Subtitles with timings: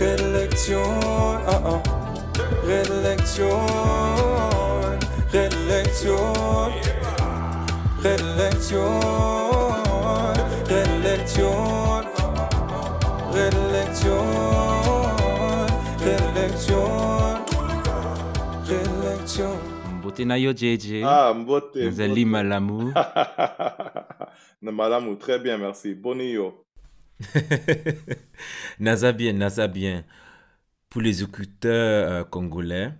[0.00, 1.82] Redelektion, oh ah, oh.
[1.84, 2.00] Ah.
[2.64, 3.66] Redelektion,
[5.32, 6.72] Redelektion,
[8.02, 9.00] Redelektion,
[13.34, 14.20] Redelektion,
[18.68, 19.58] Redelektion,
[19.98, 21.04] Mbote na yo JJ.
[21.04, 21.86] Ah, mbote.
[21.90, 22.92] Nzalima Malamou.
[25.20, 25.94] Très bien, merci.
[25.94, 26.64] Boni yo.
[28.80, 30.04] naza bien, naza bien.
[30.88, 32.92] Pour les écouteurs euh, congolais,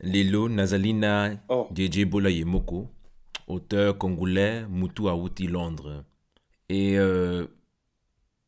[0.00, 1.68] Lelo Nazalina Oh.
[1.74, 2.88] JJ Bola Yemoko,
[3.46, 6.04] auteur congolais, Moutou Aouti Londres.
[6.68, 7.46] Et euh,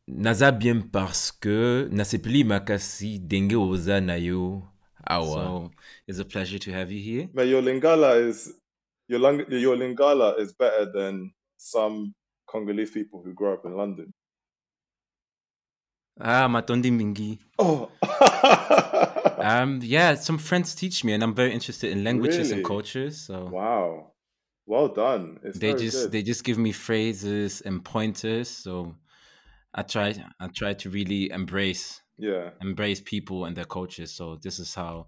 [0.07, 4.63] naza bien parce que nasepeli makasi denge oza na yo
[5.05, 5.43] awa.
[5.43, 5.71] So,
[6.07, 7.29] it's a pleasure to have you here.
[7.33, 8.53] But your Lingala is
[9.07, 12.13] your Lang- your Lingala is better than some
[12.47, 14.13] Congolese people who grow up in London.
[16.19, 17.39] Ah, matondi mingi.
[17.59, 17.89] Oh.
[19.45, 22.61] Um, yeah, some friends teach me, and I'm very interested in languages Really?
[22.61, 23.17] and cultures.
[23.21, 24.11] So wow.
[24.65, 25.39] Well done.
[25.43, 26.11] It's they just good.
[26.13, 28.49] they just give me phrases and pointers.
[28.49, 28.95] So
[29.73, 32.51] I try I try to really embrace yeah.
[32.61, 34.11] embrace people and their cultures.
[34.11, 35.07] So this is how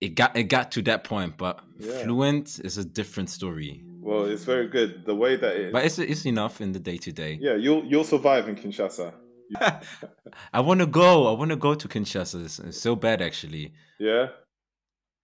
[0.00, 1.36] it got it got to that point.
[1.38, 2.02] But Yeah.
[2.02, 3.84] fluent is a different story.
[4.00, 5.04] Well, it's very good.
[5.04, 7.38] The way that it But it's it's enough in the day to day.
[7.40, 9.12] Yeah, you'll you'll survive in Kinshasa.
[10.52, 11.28] I want to go.
[11.28, 12.44] I want to go to Kinshasa.
[12.44, 13.72] It's, so bad actually.
[13.98, 14.28] Yeah?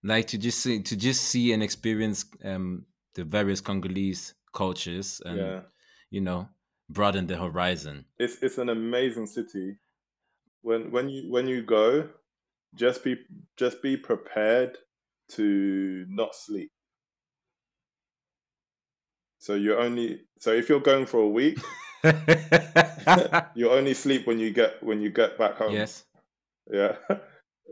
[0.05, 5.39] like to just see to just see and experience um the various Congolese cultures and
[5.39, 5.61] yeah.
[6.11, 6.49] you know
[6.91, 8.05] broaden the horizon.
[8.19, 9.79] It's it's an amazing city.
[10.63, 12.09] When when you when you go,
[12.75, 13.17] just be
[13.57, 14.77] just be prepared
[15.33, 16.71] to not sleep.
[19.39, 21.59] So you're only so if you're going for a week,
[23.55, 25.73] you only sleep when you get when you get back home.
[25.73, 26.05] yes,
[26.71, 26.97] Yeah.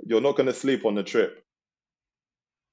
[0.06, 1.44] You're not gonna sleep on the trip.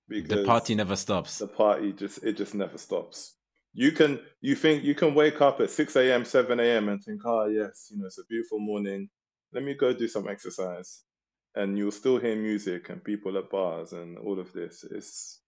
[0.07, 1.37] the party never stops.
[1.37, 3.35] the party just it just never stops.
[3.73, 6.89] You can you think you can wake up at six a.m., seven a.m.
[6.89, 9.09] and think, oh yes, you know, it's a beautiful morning.
[9.53, 11.03] Let me go do some exercise,
[11.55, 14.85] and you'll still hear music and people at bars and all of this.
[14.89, 15.41] It's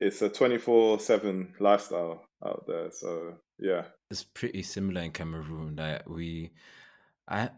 [0.00, 2.90] it's a twenty four seven lifestyle out there.
[2.90, 5.76] So yeah, It's pretty similar in Cameroon.
[5.76, 6.52] That we,
[7.28, 7.50] I,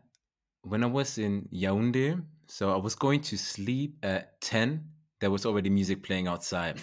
[0.62, 4.84] when I was in Yaoundé, so I was going to sleep at ten.
[5.21, 6.81] There was already music playing outside.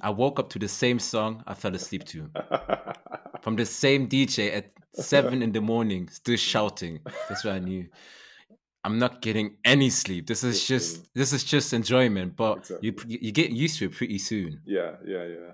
[0.00, 2.30] I woke up to the same song I fell asleep to.
[3.42, 7.00] from the same DJ at seven in the morning, still shouting.
[7.28, 7.86] That's what I knew.
[8.84, 10.26] I'm not getting any sleep.
[10.26, 14.18] This is just this is just enjoyment, but you you get used to it pretty
[14.18, 14.60] soon.
[14.64, 15.52] yeah, yeah, yeah,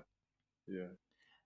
[0.67, 0.91] yeah.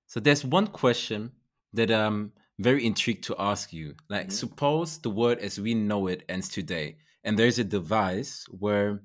[0.07, 1.31] So there's one question
[1.75, 3.95] that I'm very intrigued to ask you.
[4.09, 4.31] Like, Mhm.
[4.31, 9.01] suppose the world as we know it ends today, and there's a device where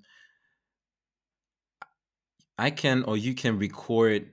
[2.59, 4.31] I can or you can record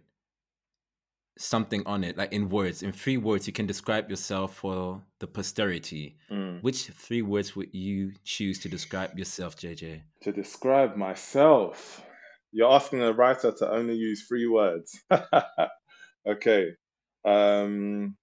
[1.37, 5.27] something on it, like in words, in three words, you can describe yourself for the
[5.27, 6.17] posterity.
[6.29, 6.61] Mm.
[6.61, 10.01] Which three words would you choose to describe yourself, JJ?
[10.21, 12.03] To describe myself,
[12.51, 14.99] you're asking a writer to only use three words.
[16.27, 16.71] okay.
[17.23, 18.17] Um,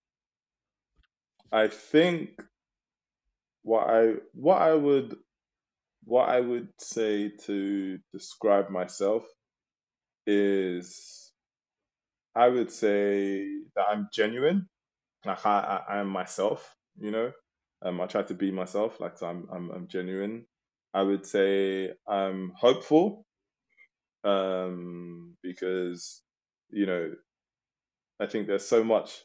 [1.53, 2.41] I think
[3.63, 5.17] what I what I would
[6.05, 9.25] what I would say to describe myself
[10.27, 11.33] is
[12.35, 14.69] I would say that I'm genuine.
[15.25, 17.33] Like I, I, am myself, you know.
[17.83, 19.01] Um, I try to be myself.
[19.01, 20.45] Like so I'm, I'm, I'm genuine.
[20.93, 23.25] I would say I'm hopeful,
[24.25, 26.23] um, because
[26.71, 27.13] you know,
[28.21, 29.23] I think there's so much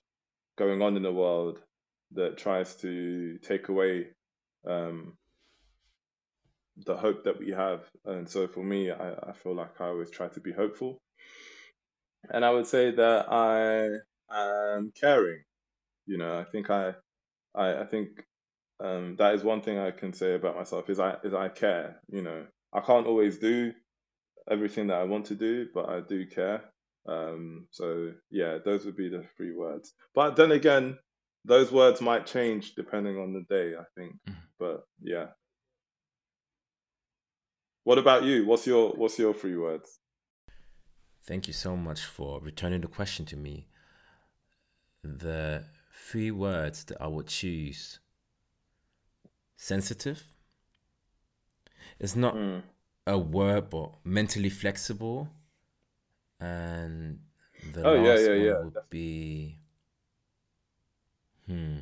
[0.58, 1.62] going on in the world
[2.14, 4.08] that tries to take away
[4.68, 5.18] um,
[6.86, 7.82] the hope that we have.
[8.06, 11.02] And so for me, I, I feel like I always try to be hopeful.
[12.30, 13.90] And I would say that I
[14.32, 15.44] am caring.
[16.06, 16.94] You know, I think I,
[17.56, 18.10] I, I think
[18.80, 22.00] um, that is one thing I can say about myself is I is I care.
[22.10, 23.74] You know, I can't always do
[24.50, 26.64] everything that I want to do, but I do care.
[27.08, 29.94] Um, so yeah, those would be the three words.
[30.16, 30.98] But then again,
[31.46, 33.76] those words might change depending on the day.
[33.76, 34.16] I think.
[34.28, 34.36] Mhm.
[34.60, 35.28] But yeah.
[37.84, 38.46] What about you?
[38.46, 40.00] What's your What's your three words?
[41.24, 43.68] Thank you so much for returning the question to me.
[45.04, 45.64] The
[45.94, 48.00] three words that I would choose
[49.56, 50.24] sensitive.
[52.00, 52.64] It's not Mm.
[53.08, 55.30] a word, but mentally flexible.
[56.40, 57.20] And
[57.74, 59.60] the Oh, yeah, last yeah, one yeah, would be
[61.50, 61.80] hmm.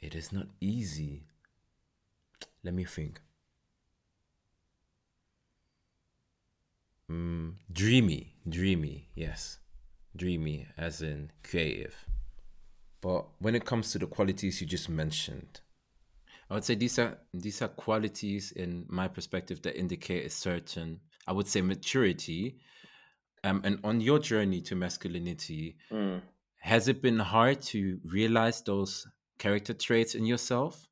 [0.00, 1.24] It is not easy.
[2.62, 3.20] Let me think.
[7.10, 9.58] Mm, dreamy, dreamy, yes.
[10.16, 11.94] Dreamy, as in creative.
[13.00, 15.60] But when it comes to the qualities you just mentioned,
[16.50, 21.00] I would say these are these are qualities in my perspective that indicate a certain,
[21.26, 22.58] I would say, maturity.
[23.44, 26.22] Um, and on your journey to masculinity, Mm.
[26.58, 29.06] has it been hard to realize those
[29.38, 30.88] character traits in yourself?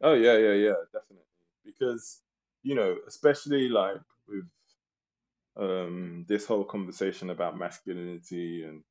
[0.00, 1.24] Oh yeah, yeah, yeah, definitely.
[1.64, 2.22] Because
[2.62, 4.48] you know, especially like with
[5.56, 8.84] um this whole conversation about masculinity and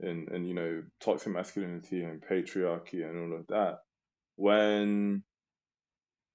[0.00, 3.80] and and you know toxic masculinity and patriarchy and all of that.
[4.36, 5.24] When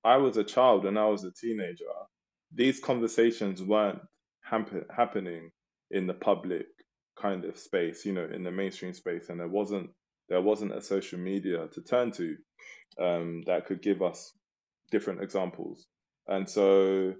[0.03, 1.91] I was a child and I was a teenager,
[2.51, 4.01] these conversations weren't
[4.41, 5.51] hamp- happening
[5.91, 6.65] in the public
[7.19, 9.89] kind of space, you know, in the mainstream space, and there wasn't
[10.29, 12.35] there wasn't a social media to turn to
[12.99, 14.33] um, that could give us
[14.91, 15.87] different examples.
[16.27, 17.13] And so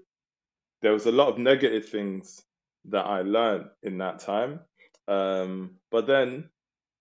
[0.82, 2.42] there was a lot of negative things
[2.86, 4.60] that I learned in that time.
[5.06, 6.50] Um, but then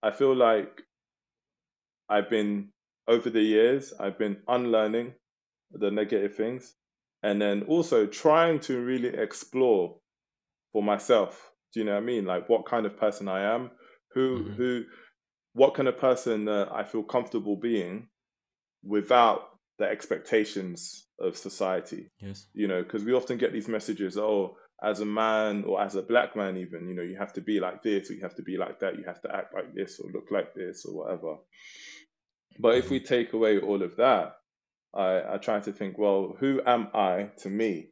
[0.01, 0.81] I feel like
[2.09, 2.69] I've been
[3.07, 5.13] over the years, I've been unlearning
[5.71, 6.75] the negative things
[7.23, 9.97] and then also trying to really explore
[10.71, 11.46] for myself.
[11.73, 12.25] Do you know what I mean?
[12.25, 13.71] Like what kind of person I am,
[14.13, 14.55] who Mhm.
[14.55, 14.85] who
[15.53, 18.09] what kind of person that I feel comfortable being
[18.83, 19.49] without
[19.79, 22.47] the expectations of society Yes.
[22.53, 26.01] you know because we often get these messages oh as a man or as a
[26.01, 28.43] black man even you know you have to be like this or you have to
[28.43, 31.37] be like that you have to act like this or look like this or whatever
[32.59, 34.35] but if we take away all of that
[34.95, 37.89] i i try to think well who am i to me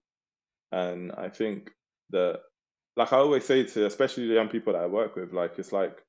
[0.72, 1.72] and i think
[2.12, 2.42] that
[2.96, 5.72] like i always say to especially the young people that i work with like it's
[5.72, 6.02] like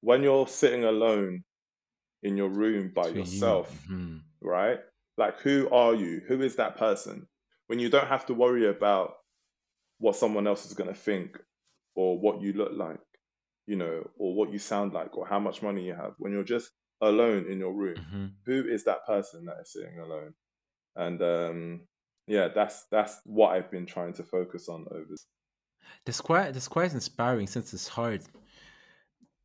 [0.00, 1.42] when you're sitting alone
[2.22, 3.18] in your room by To you.
[3.20, 4.22] yourself Mhm.
[4.42, 4.80] right?
[5.18, 6.22] Like, who are you?
[6.28, 7.26] Who is that person?
[7.66, 9.14] When you don't have to worry about
[9.98, 11.38] what someone else is going to think
[11.94, 13.00] or what you look like,
[13.66, 16.14] you know, or what you sound like or how much money you have.
[16.18, 16.70] When you're just
[17.02, 18.30] alone in your room, Mhm.
[18.46, 20.34] who is that person that is sitting alone?
[20.96, 21.88] And um,
[22.26, 25.14] yeah, that's that's what I've been trying to focus on over.
[26.04, 28.22] That's quite that's quite inspiring since it's hard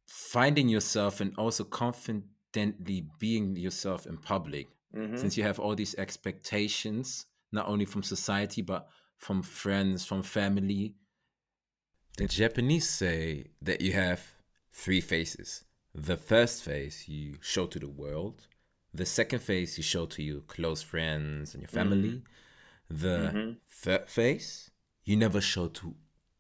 [0.08, 5.18] finding yourself and also confidently being yourself in public Mhm.
[5.20, 8.88] since you have all these expectations not only from society but
[9.18, 10.96] from friends from family.
[12.18, 14.22] The japanese say that you have
[14.72, 15.64] three faces.
[15.94, 18.48] The first face you show to the world.
[18.94, 22.24] The second face you show to your close friends and your family.
[22.90, 23.58] The Mhm.
[23.70, 24.72] third face
[25.04, 25.96] you never show to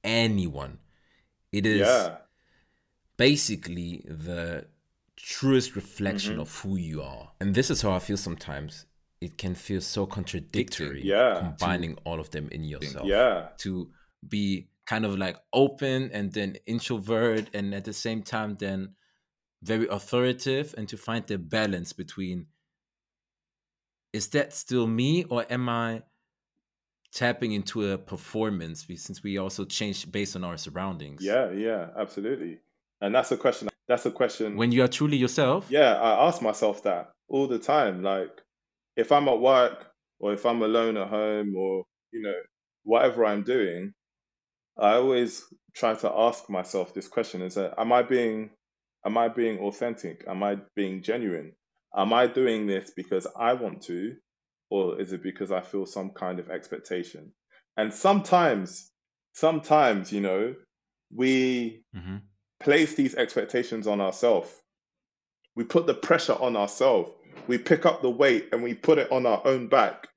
[0.05, 0.79] anyone
[1.51, 2.17] it is Yeah,
[3.17, 4.65] basically the
[5.15, 6.41] truest reflection Mm-hmm.
[6.41, 7.31] of who you are.
[7.39, 8.85] And this is how I feel sometimes.
[9.21, 11.39] It can feel so contradictory, Yeah.
[11.39, 13.05] combining all of them in yourself.
[13.07, 13.89] yeah, To
[14.27, 18.95] be kind of like open and then introvert, and at the same time, then
[19.63, 22.47] very authoritative, and to find the balance between
[24.13, 26.03] is that still me, or am I
[27.15, 28.85] tapping into a performance?
[28.95, 31.23] Since we also change based on our surroundings.
[31.23, 32.59] yeah, yeah, absolutely.
[33.01, 33.69] And that's a question.
[33.87, 34.57] That's a question.
[34.57, 38.03] When you are truly yourself, Yeah, I ask myself that all the time.
[38.03, 38.29] Like,
[38.95, 39.87] if I'm at work
[40.19, 42.39] or if I'm alone at home or, you know,
[42.83, 43.93] whatever I'm doing,
[44.77, 45.43] I always
[45.73, 48.51] try to ask myself this question is that am I being
[49.05, 50.23] am I being authentic?
[50.27, 51.53] Am I being genuine?
[51.95, 54.15] Am I doing this because I want to,
[54.69, 57.33] or is it because I feel some kind of expectation?
[57.77, 58.91] And sometimes,
[59.33, 60.55] sometimes, you know,
[61.13, 62.21] we Mhm.
[62.59, 64.61] place these expectations on ourselves.
[65.55, 67.11] We put the pressure on ourselves.
[67.47, 70.07] We pick up the weight and we put it on our own back.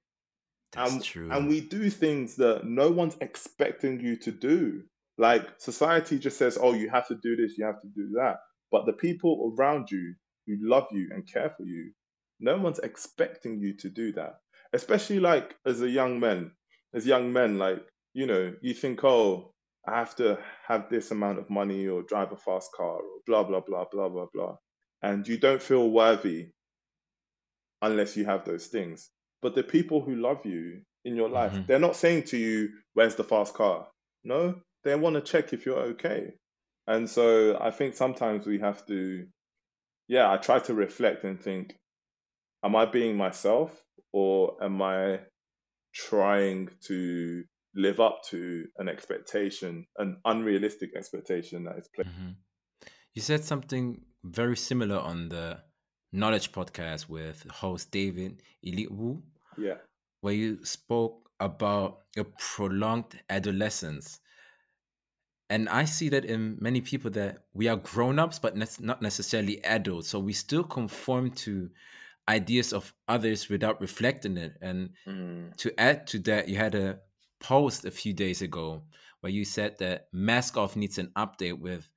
[0.73, 1.31] that's and, true.
[1.31, 4.85] and we do things that no one's expecting you to do.
[5.17, 8.37] Like society just says, oh, you have to do this, you have to do that.
[8.71, 10.15] But the people around you
[10.47, 11.93] who love you and care for you,
[12.41, 14.41] no one's expecting you to do that.
[14.73, 16.53] Especially like as a young man,
[16.95, 19.53] as young men, like, you know, you think, oh,
[19.87, 23.45] I have to have this amount of money or drive a fast car or blah,
[23.45, 24.57] blah, blah, blah, blah, blah.
[25.03, 26.51] And you don't feel worthy
[27.83, 29.11] unless you have those things.
[29.41, 31.67] But the people who love you in your life, Mhm.
[31.67, 33.89] they're not saying to you, Where's the fast car?
[34.25, 36.33] No, they want to check if you're okay.
[36.89, 39.29] And so I think sometimes we have to,
[40.09, 41.77] yeah, I try to reflect and think,
[42.65, 43.71] Am I being myself
[44.13, 45.21] or am I
[45.95, 52.11] trying to live up to an expectation, an unrealistic expectation that is placed?
[52.11, 52.31] Mm-hmm.
[53.15, 55.61] You said something very similar on the
[56.13, 59.23] knowledge podcast with host David Iliwu,
[59.57, 59.79] Yeah.
[60.21, 64.21] where you spoke about a prolonged adolescence.
[65.51, 69.65] And I see that in many people that we are grown-ups, but ne- not necessarily
[69.65, 70.09] adults.
[70.09, 71.71] So we still conform to
[72.29, 74.57] ideas of others without reflecting it.
[74.63, 75.53] And Mm.
[75.59, 77.01] to add to that, you had a
[77.41, 78.85] post a few days ago
[79.21, 81.91] where you said that Mask Off needs an update with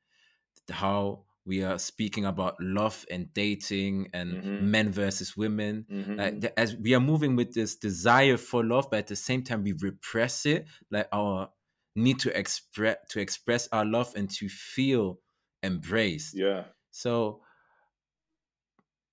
[0.69, 4.59] how we are speaking about love and dating and Mhm.
[4.59, 5.87] men versus women.
[5.89, 6.17] Mhm.
[6.17, 9.63] Like as we are moving with this desire for love, but at the same time
[9.63, 11.51] we repress it, like our
[11.95, 15.19] need to express to express our love and to feel
[15.63, 16.35] embraced.
[16.35, 16.65] yeah.
[16.91, 17.41] So,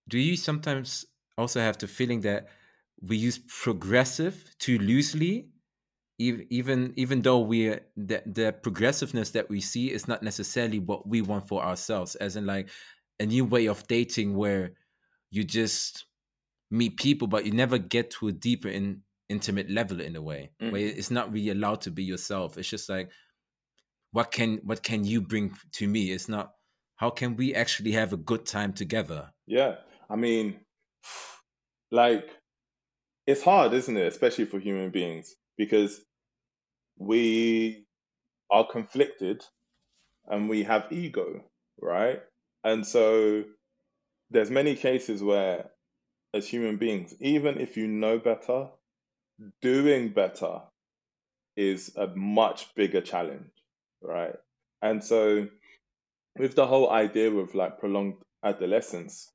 [0.09, 1.05] do you sometimes
[1.39, 2.49] also have the feeling that
[3.01, 5.51] we use progressive too loosely,
[6.19, 11.09] even even even though we the the progressiveness that we see is not necessarily what
[11.09, 12.71] we want for ourselves, as in like
[13.21, 14.75] a new way of dating where
[15.31, 16.07] you just
[16.71, 20.53] meet people, but you never get to a deeper in intimate level in a way
[20.69, 20.87] where Mhm.
[20.87, 22.59] it's not really allowed to be yourself.
[22.59, 23.11] It's just like
[24.11, 26.11] what can what can you bring to me?
[26.11, 26.55] It's not
[26.97, 29.33] how can we actually have a good time together?
[29.47, 29.79] Yeah.
[30.11, 30.65] I mean,
[31.91, 32.29] like,
[33.27, 34.07] it's hard, isn't it?
[34.07, 36.01] Especially for human beings, because
[36.99, 37.85] we
[38.51, 39.45] are conflicted
[40.27, 41.45] and we have ego,
[41.81, 42.21] right?
[42.65, 43.45] And so
[44.31, 45.71] there's many cases where,
[46.35, 48.69] as human beings, even if you know better,
[49.63, 50.63] doing better
[51.57, 53.51] is a much bigger challenge,
[54.03, 54.35] right?
[54.83, 55.49] And so
[56.39, 58.15] with the whole idea of like prolonged
[58.45, 59.33] adolescence,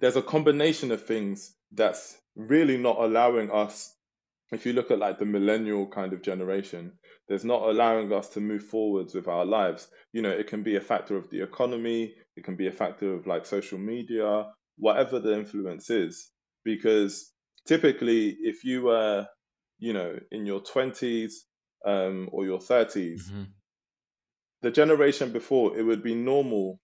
[0.00, 3.94] there's a combination of things that's really not allowing us
[4.52, 6.92] if you look at like the millennial kind of generation
[7.28, 10.76] there's not allowing us to move forwards with our lives you know it can be
[10.76, 14.46] a factor of the economy it can be a factor of like social media
[14.78, 16.30] whatever the influence is
[16.64, 17.32] because
[17.66, 19.26] typically if you were
[19.78, 21.32] you know in your 20s
[21.84, 23.46] um, or your 30s Mhm.
[24.62, 26.80] the generation before, it would be normal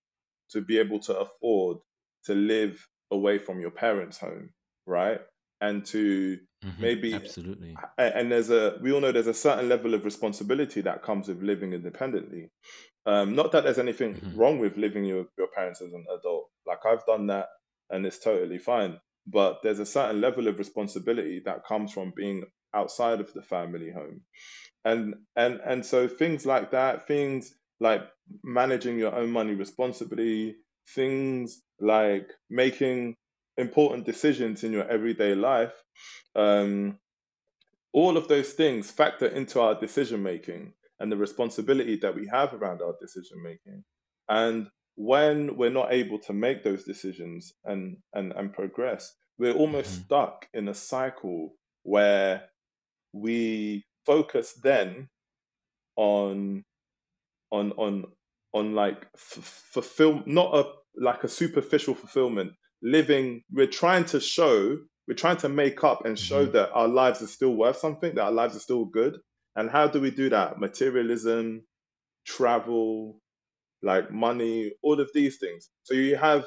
[0.51, 1.79] to be able to afford
[2.25, 4.51] to live away from your parents' home,
[4.87, 5.21] right?
[5.61, 6.81] And to Mhm.
[6.81, 7.85] maybe absolutely.
[7.99, 11.43] and there's a we all know there's a certain level of responsibility that comes with
[11.43, 12.51] living independently.
[13.07, 14.33] Um, not that there's anything Mhm.
[14.33, 16.51] wrong with living with your parents as an adult.
[16.67, 17.49] Like I've done that
[17.91, 19.01] and it's totally fine.
[19.27, 23.91] But there's a certain level of responsibility that comes from being outside of the family
[23.91, 24.23] home.
[24.85, 28.03] And and and so things like that, things like
[28.43, 30.57] managing your own money responsibly,
[30.89, 33.17] things like making
[33.57, 35.75] important decisions in your everyday life,
[36.37, 36.99] um,
[37.93, 42.55] all of those things factor into our decision making and the responsibility that we have
[42.55, 43.85] around our decision making.
[44.29, 49.91] And when we're not able to make those decisions and and, and progress, we're almost
[50.01, 50.05] Mhm.
[50.05, 52.51] stuck in a cycle where
[53.13, 55.09] we focus then
[55.97, 56.65] on
[57.51, 58.13] on on
[58.53, 64.77] on like f- fulfill not a like a superficial fulfillment living we're trying to show
[65.09, 66.53] we're trying to make up and show Mhm.
[66.53, 69.19] that our lives are still worth something that our lives are still good
[69.57, 71.67] and how do we do that materialism
[72.27, 73.21] travel
[73.83, 76.47] like money all of these things so you have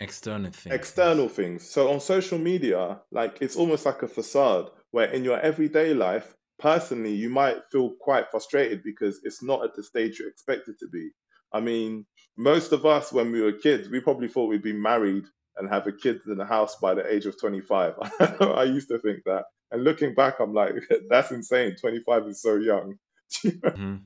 [0.00, 0.74] External things.
[0.74, 1.68] external things.
[1.68, 6.34] So on social media, like it's almost like a facade where in your everyday life,
[6.58, 10.78] personally, you might feel quite frustrated because it's not at the stage you expect it
[10.80, 11.10] to be.
[11.52, 15.24] I mean, most of us, when we were kids, we probably thought we'd be married
[15.56, 17.94] and have a kid in the house by the age of 25.
[18.20, 19.44] I used to think that.
[19.70, 20.74] And looking back, I'm like,
[21.08, 21.76] that's insane.
[21.80, 22.98] 25 is so young.
[23.76, 24.04] Mhm.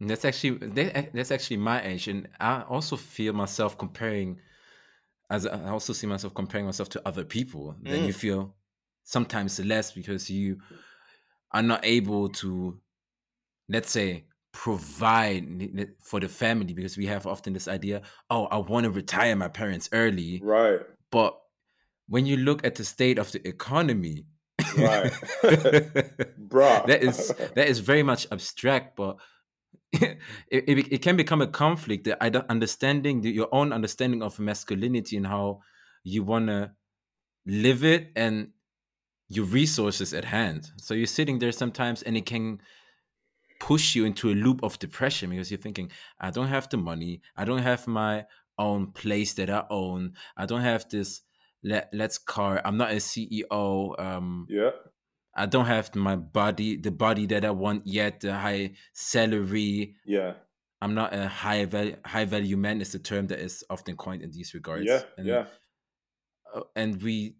[0.00, 0.58] That's actually
[1.12, 4.40] that's actually my age, and I also feel myself comparing.
[5.30, 7.76] As I also see myself comparing myself to other people.
[7.82, 8.06] Then Mm.
[8.06, 8.56] you feel
[9.04, 10.60] sometimes less because you
[11.52, 12.78] are not able to,
[13.68, 18.02] let's say, provide for the family because we have often this idea.
[18.28, 20.80] Oh, I want to retire my parents early, right,
[21.10, 21.38] but
[22.08, 24.26] when you look at the state of the economy,
[24.76, 25.12] right.
[26.48, 26.86] Bruh.
[26.86, 29.16] that is that is very much abstract, but
[29.92, 30.18] it,
[30.50, 32.04] it, it can become a conflict.
[32.04, 35.60] The understanding, the, your own understanding of masculinity and how
[36.04, 36.72] you want to
[37.46, 38.50] live it, and
[39.30, 40.72] your resources at hand.
[40.76, 42.60] So you're sitting there sometimes, and it can
[43.60, 47.22] push you into a loop of depression because you're thinking, I don't have the money,
[47.36, 48.26] I don't have my
[48.58, 51.22] own place that I own, I don't have this
[51.62, 53.98] let let's car, I'm not a CEO.
[54.00, 54.70] Um, yeah,
[55.34, 59.94] I don't have my body, the body that I want yet, the high salary.
[60.04, 60.34] yeah.
[60.82, 64.22] I'm not a high value high value man is the term that is often coined
[64.22, 64.86] in these regards.
[64.86, 65.44] Yeah, and yeah,
[66.54, 67.36] uh, and we,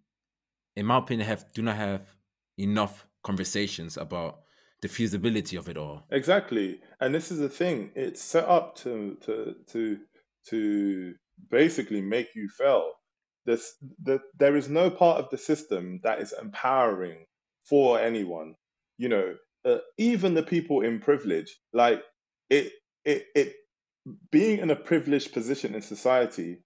[0.80, 2.16] in my opinion, have do not have
[2.58, 4.40] enough conversations about
[4.80, 6.04] the feasibility of it all.
[6.10, 6.80] exactly.
[7.00, 9.98] And this is the thing; it's set up to to to
[10.48, 11.14] to
[11.50, 12.92] basically make you fail.
[13.44, 17.26] This the there is no part of the system that is empowering
[17.68, 18.54] for anyone.
[18.96, 19.34] You know,
[19.66, 22.02] uh, even the people in privilege, like
[22.48, 22.72] it
[23.04, 23.54] it it
[24.30, 26.62] being in a privileged position in society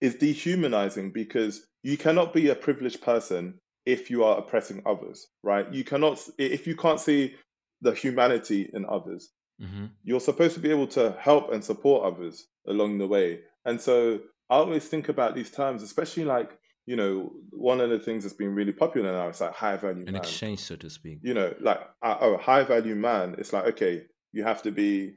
[0.00, 5.72] is dehumanizing because you cannot be a privileged person if you are oppressing others, right?
[5.72, 7.34] You cannot if you can't see
[7.82, 9.30] the humanity in others.
[9.60, 13.40] hmm You're supposed to be able to help and support others along the way.
[13.64, 14.20] And so
[14.50, 18.36] I always think about these terms, especially like, you know, one of the things that's
[18.36, 20.22] been really popular now is like high value An man.
[20.22, 21.18] exchange, so to speak.
[21.22, 25.14] You know, like uh, oh, high value man, it's like, okay, you have to be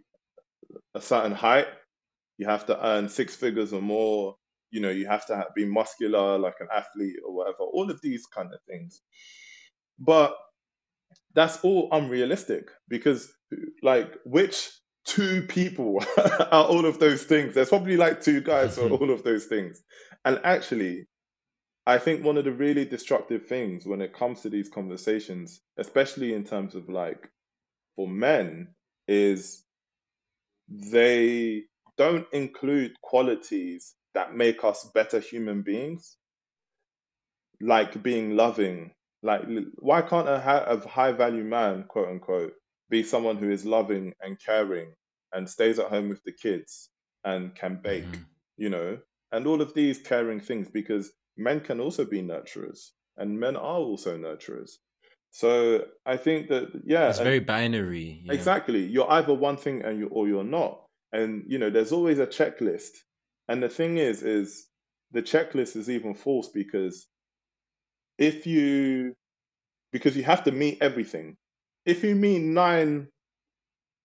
[0.93, 1.67] a certain height,
[2.38, 4.36] you have to earn six figures or more,
[4.71, 8.01] you know, you have to ha- be muscular like an athlete or whatever, all of
[8.01, 9.01] these kind of things.
[10.00, 10.36] But
[11.33, 13.31] that's all unrealistic because
[13.83, 14.71] like which
[15.05, 19.24] two people are all of those things there's probably like two guys for all of
[19.24, 19.83] those things
[20.25, 21.05] and actually
[21.86, 26.33] i think one of the really destructive things when it comes to these conversations especially
[26.33, 27.29] in terms of like
[27.95, 28.67] for men
[29.07, 29.63] is
[30.69, 31.62] they
[31.97, 36.17] don't include qualities that make us better human beings
[37.62, 38.91] like being loving.
[39.21, 39.43] Like,
[39.77, 42.53] why can't a, a high value man, quote unquote,
[42.89, 44.93] be someone who is loving and caring
[45.33, 46.89] and stays at home with the kids
[47.25, 48.25] and can bake, Mhm.
[48.57, 48.97] you know,
[49.31, 52.79] and all of these caring things because men can also be nurturers
[53.17, 54.71] and men are also nurturers.
[55.29, 58.24] So I think that, yeah, It's very binary.
[58.25, 58.33] Yeah.
[58.33, 58.83] Exactly.
[58.83, 60.86] You're either one thing and you or you're not.
[61.12, 62.93] And you know, there's always a checklist.
[63.48, 64.68] And the thing is, is
[65.12, 67.08] the checklist is even false because
[68.18, 69.16] if you
[69.92, 71.38] because you have to meet everything.
[71.86, 73.07] If you meet nine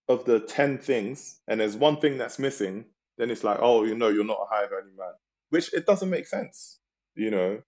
[0.09, 2.87] of the ten things and there's one thing that's missing,
[3.19, 5.13] then it's like, oh, you know, you're not a high value man.
[5.51, 6.79] Which it doesn't make sense,
[7.15, 7.61] you know.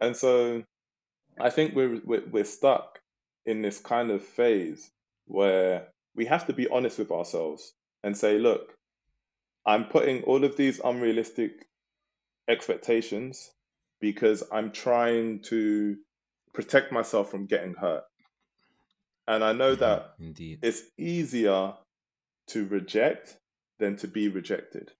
[0.00, 0.62] And so
[1.40, 3.00] I think we're we're, we're stuck
[3.46, 4.90] in this kind of phase
[5.26, 8.74] where we have to be honest with ourselves and say, look,
[9.66, 11.66] I'm putting all of these unrealistic
[12.48, 13.50] expectations
[14.00, 15.96] because I'm trying to
[16.52, 18.04] protect myself from getting hurt.
[19.26, 20.58] And I know that mm, Indeed.
[20.62, 21.74] it's easier
[22.48, 23.36] to reject
[23.78, 24.92] than to be rejected.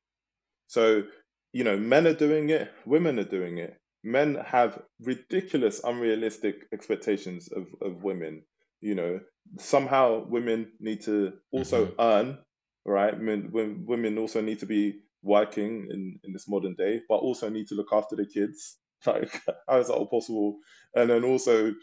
[0.66, 1.04] So,
[1.52, 3.78] you know, men are doing it, women are doing it.
[4.02, 8.42] Men have ridiculous, unrealistic expectations of, of women.
[8.80, 9.20] You know,
[9.58, 12.00] somehow women need to also mm-hmm.
[12.00, 12.38] earn,
[12.84, 13.18] right?
[13.20, 17.48] Men, women, women also need to be working in, in this modern day, but also
[17.48, 18.78] need to look after the kids.
[19.06, 20.56] Like, how is that all possible?
[20.94, 21.74] And then also,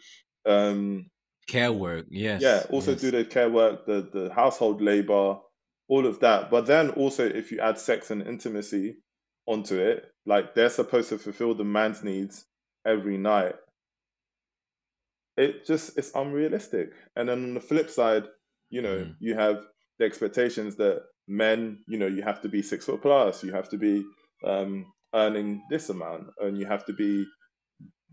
[0.44, 1.08] um,
[1.46, 2.06] Care work.
[2.10, 2.42] Yes.
[2.42, 3.00] yeah, also yes.
[3.00, 5.36] do the care work, the the household labor,
[5.88, 6.50] all of that.
[6.50, 8.96] But then also, if you add sex and intimacy
[9.46, 12.44] onto it, like they're supposed to fulfill the man's needs
[12.84, 13.54] every night.
[15.36, 16.90] It just it's unrealistic.
[17.16, 18.24] And then on the flip side,
[18.70, 19.16] you know, Mm.
[19.20, 19.64] you have
[20.02, 23.70] the expectations that men, you know, you have to be six foot plus, you have
[23.70, 24.04] to be
[24.44, 27.26] um, earning this amount, and you have to be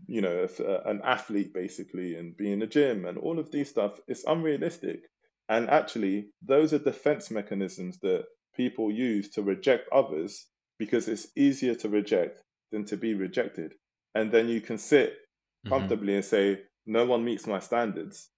[0.06, 3.50] you know, if, uh, an athlete basically and be in the gym and all of
[3.52, 5.02] these stuff, it's unrealistic.
[5.48, 8.26] And actually, those are defense mechanisms that
[8.56, 10.46] people use to reject others
[10.78, 13.74] because it's easier to reject than to be rejected.
[14.14, 15.18] And then you can sit
[15.64, 15.68] Mhm.
[15.68, 18.30] comfortably and say, no one meets my standards.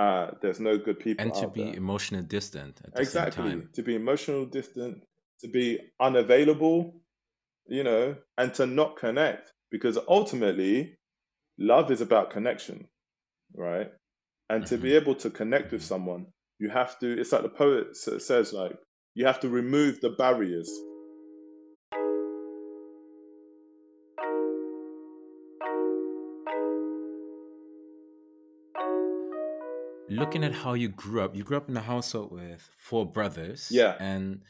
[0.00, 1.74] Uh, there's no good people And to be there.
[1.74, 3.50] emotionally distant at the Exactly.
[3.50, 3.68] same time.
[3.74, 5.04] To be emotional distant,
[5.40, 5.66] to be
[6.00, 7.02] unavailable,
[7.66, 9.52] you know, and to not connect.
[9.70, 10.96] Because ultimately,
[11.58, 12.88] love is about connection,
[13.54, 13.90] right?
[14.48, 16.26] And to be able to connect with someone,
[16.58, 18.76] you have to, it's like the poet says, like,
[19.14, 20.70] you have to remove the barriers.
[30.10, 33.68] Looking at how you grew up, you grew up in a household with four brothers.
[33.70, 33.96] Yeah.
[34.00, 34.42] And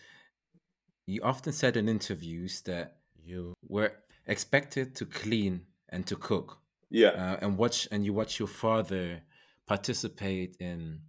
[1.07, 3.93] you often said in interviews that you were
[4.27, 6.59] expected to clean and to cook.
[6.93, 7.11] Yeah.
[7.11, 9.23] uh, and watch and you watch your father
[9.67, 11.01] participate in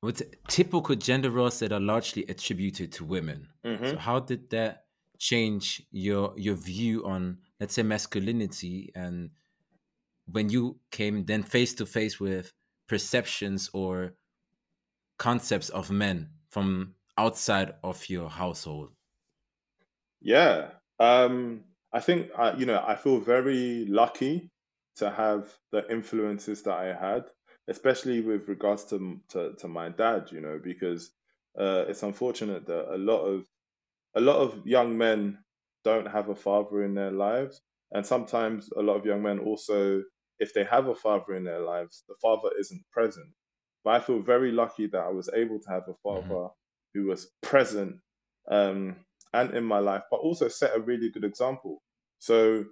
[0.00, 3.48] what's typical gender roles that are largely attributed to women.
[3.64, 4.84] hmm So how did that
[5.18, 9.30] change your your view on let's say masculinity and
[10.30, 12.52] when you came then face to face with
[12.88, 14.16] perceptions or
[15.18, 18.94] concepts of men from outside of your household?
[20.20, 20.72] Yeah.
[20.98, 24.50] Um, I think I, you know, I feel very lucky
[24.96, 27.30] to have the influences that I had,
[27.68, 30.30] especially with regards to to, to my dad.
[30.32, 31.12] You know, because
[31.58, 33.46] uh, it's unfortunate that a lot of
[34.14, 35.44] a lot of young men
[35.84, 40.04] don't have a father in their lives, and sometimes a lot of young men also,
[40.40, 43.28] if they have a father in their lives, the father isn't present.
[43.84, 46.48] But I feel very lucky that I was able to have a hmm father
[46.94, 48.00] who was present
[48.50, 51.82] um, and in my life, but also set a really good example.
[52.18, 52.64] So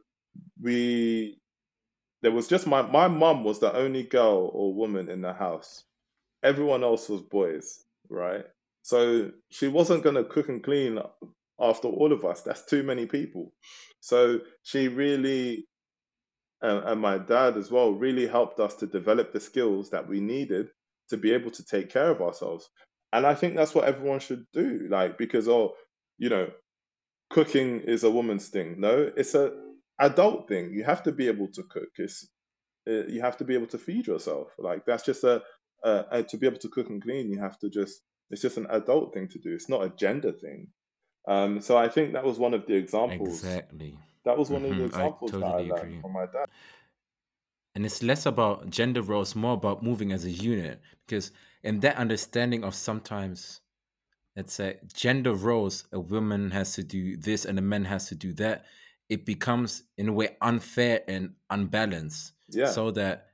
[0.61, 1.41] we
[2.23, 5.85] there was just my my mum was the only girl or woman in the house.
[6.43, 8.47] Everyone else was boys, right?
[8.83, 10.99] So she wasn't gonna cook and clean
[11.61, 12.43] after all of us.
[12.43, 13.53] That's too many people.
[14.01, 15.69] So she really
[16.63, 20.21] and, and my dad as well really helped us to develop the skills that we
[20.21, 20.71] needed
[21.09, 22.69] to be able to take care of ourselves.
[23.13, 24.87] And I think that's what everyone should do.
[24.91, 25.75] Like because oh,
[26.19, 26.51] you know,
[27.31, 28.77] cooking is a woman's thing.
[28.79, 29.53] No, it's a
[29.99, 30.73] adult thing.
[30.73, 31.89] You have to be able to cook.
[31.99, 32.29] It's
[32.89, 34.49] uh, you have to be able to feed yourself.
[34.59, 35.43] Like that's just a,
[35.85, 37.31] a, a to be able to cook and clean.
[37.31, 39.53] You have to just it's just an adult thing to do.
[39.53, 40.69] It's not a gender thing.
[41.29, 43.29] Um, so I think that was one of the examples.
[43.29, 43.99] Exactly.
[44.27, 46.01] That was one of the hmm I examples that I totally learned agree.
[46.03, 46.47] from my dad.
[47.77, 50.81] And it's less about gender roles, more about moving as a unit.
[51.07, 51.31] Because
[51.63, 53.61] in that understanding of sometimes,
[54.35, 58.15] let's say, gender roles, a woman has to do this and a man has to
[58.15, 58.65] do that,
[59.09, 62.33] it becomes, in a way, unfair and unbalanced.
[62.49, 63.29] Yeah, So that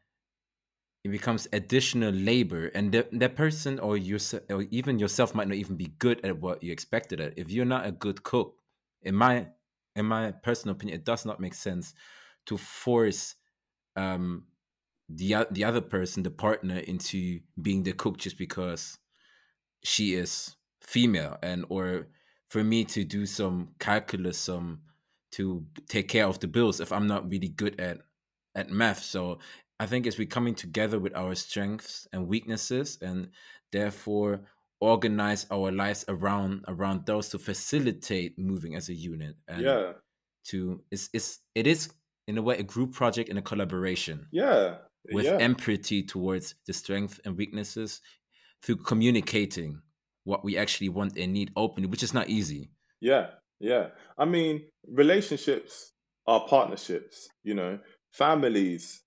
[1.05, 5.57] it becomes additional labor and the, that person or yourself or even yourself might not
[5.57, 8.63] even be good at what you expected at if you're not a good cook
[9.03, 9.49] in my
[9.97, 11.95] in my personal opinion it does not make sense
[12.47, 13.35] to force
[13.97, 14.45] um
[15.09, 18.99] the the other person the partner into being the cook just because
[19.85, 22.09] she is female and or
[22.49, 24.81] for me to do some calculus some
[25.31, 27.99] to take care of the bills if i'm not really good at
[28.55, 29.03] at math.
[29.03, 29.39] So
[29.81, 33.29] i think it's we coming together with our strengths and weaknesses and
[33.71, 34.43] therefore
[34.83, 39.93] organize our lives around around those to facilitate moving as a unit and yeah,
[40.45, 41.89] to it's, it's it is
[42.27, 44.75] in a way a group project and a collaboration yeah,
[45.13, 48.01] with yeah, empathy towards the strengths and weaknesses
[48.65, 49.81] through communicating
[50.25, 52.71] what we actually want and need openly, which is not easy.
[53.01, 53.27] yeah,
[53.61, 53.89] yeah.
[54.19, 55.93] I mean, relationships
[56.27, 57.29] are partnerships.
[57.45, 57.79] You know,
[58.13, 59.03] families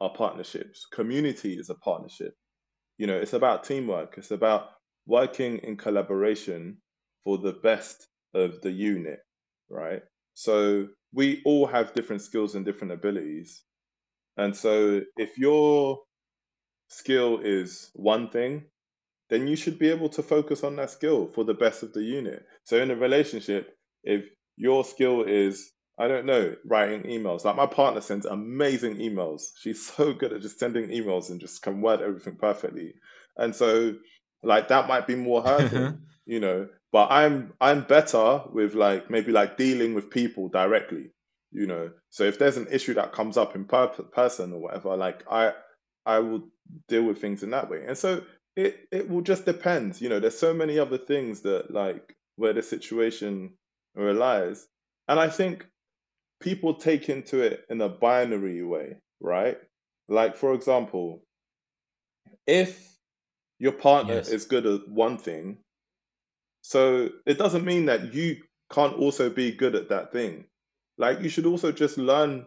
[0.00, 0.86] are partnerships.
[0.90, 2.32] Community is a partnership.
[2.96, 4.14] You know, it's about teamwork.
[4.16, 4.70] It's about
[5.08, 6.76] working in collaboration
[7.24, 9.18] for the best of the unit,
[9.68, 10.02] right?
[10.34, 13.64] So we all have different skills and different abilities.
[14.36, 15.98] And so if your
[16.88, 18.66] skill is one thing,
[19.30, 22.02] then you should be able to focus on that skill for the best of the
[22.02, 22.44] unit.
[22.64, 24.24] So in a relationship, if
[24.56, 29.42] your skill is, I don't know, writing emails, like my partner sends amazing emails.
[29.58, 32.94] She's so good at just sending emails and just can word everything perfectly.
[33.38, 33.94] And so
[34.42, 35.96] like that might be more her thing, uh-huh.
[36.26, 36.68] you know.
[36.92, 41.10] But I'm I'm better with like maybe like dealing with people directly,
[41.52, 41.90] you know.
[42.10, 45.52] So if there's an issue that comes up in per- person or whatever, like I
[46.06, 46.48] I will
[46.88, 47.84] deal with things in that way.
[47.86, 48.22] And so
[48.56, 50.00] it it will just depend.
[50.00, 53.54] You know, there's so many other things that like where the situation
[53.94, 54.66] relies.
[55.08, 55.66] And I think
[56.40, 59.58] people take into it in a binary way, right?
[60.08, 61.22] Like for example,
[62.46, 62.97] if
[63.58, 64.28] your partner yes.
[64.28, 65.58] is good at one thing,
[66.62, 70.46] so it doesn't mean that you can't also be good at that thing.
[70.98, 72.46] Like you should also just learn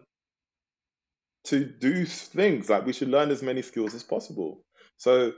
[1.44, 2.68] to do things.
[2.70, 4.64] Like we should learn as many skills as possible.
[4.96, 5.32] So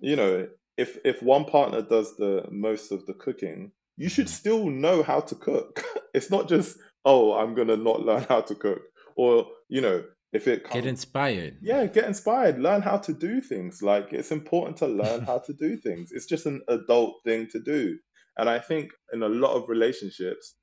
[0.00, 4.30] you know, if if one partner does the most of the cooking, you should Mhm.
[4.30, 5.84] still know how to cook.
[6.14, 8.82] It's not just, oh, I'm gonna not learn how to cook.
[9.16, 11.58] Or, you know, if it Get inspired.
[11.62, 13.80] yeah, get inspired, learn how to do things.
[13.82, 16.10] Like it's important to learn how to do things.
[16.12, 17.98] It's just an adult thing to do.
[18.36, 20.56] And I think in a lot of relationships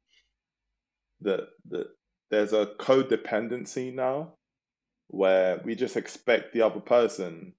[1.21, 1.87] that that
[2.29, 4.33] there's a codependency now
[5.07, 7.53] where we just expect the other person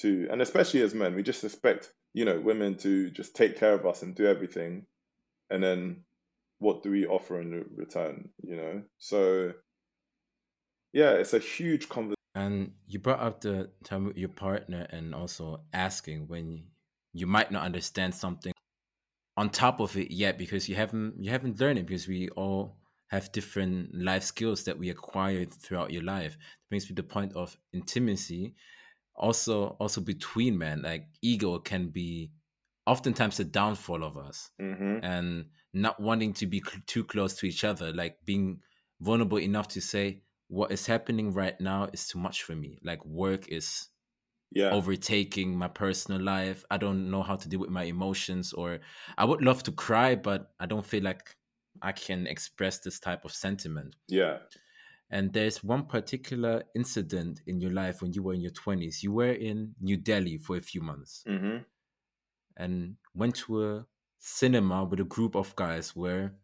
[0.00, 3.74] to, and especially as men, we just expect, you know, women to just take care
[3.74, 4.86] of us and do everything.
[5.50, 6.04] And then
[6.58, 8.82] what do we offer in return, you know?
[8.98, 9.52] So,
[10.92, 12.14] yeah, it's a huge conversation.
[12.34, 16.64] and you brought up the time with your partner and also asking when
[17.12, 18.52] you might not understand something
[19.36, 22.76] on top of it yet because you haven't you haven't learned it because we all
[23.08, 26.34] have different life skills that we acquired throughout your life.
[26.34, 28.54] It brings me to the point of intimacy.
[29.14, 32.30] Also also between men, like ego can be
[32.86, 37.46] oftentimes the downfall of us hmm and not wanting to be cl- too close to
[37.46, 38.60] each other like being
[39.00, 42.78] vulnerable enough to say what is happening right now is too much for me.
[42.82, 43.88] Like work is
[44.50, 44.72] Yeah.
[44.72, 46.64] overtaking my personal life.
[46.70, 48.80] I don't know how to deal with my emotions or
[49.18, 51.36] i would love to cry but i don't feel like
[51.82, 53.94] i can express this type of sentiment.
[54.08, 54.38] Yeah.
[55.10, 59.12] and there's one particular incident in your life when you were in your 20s you
[59.12, 61.24] were in new delhi for a few months.
[61.26, 61.58] Hmm
[62.56, 63.86] and went to a
[64.18, 66.34] cinema with a group of guys where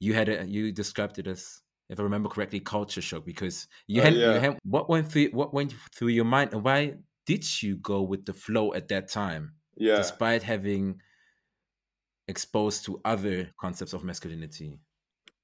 [0.00, 4.00] you had a you described it as if I remember correctly culture shock because you
[4.00, 4.30] Oh, had, yeah.
[4.30, 6.94] you had what went through what went through your mind and why
[7.26, 10.16] did you go with the flow at that time Yeah.
[10.16, 11.00] despite having
[12.28, 14.78] exposed to other concepts of masculinity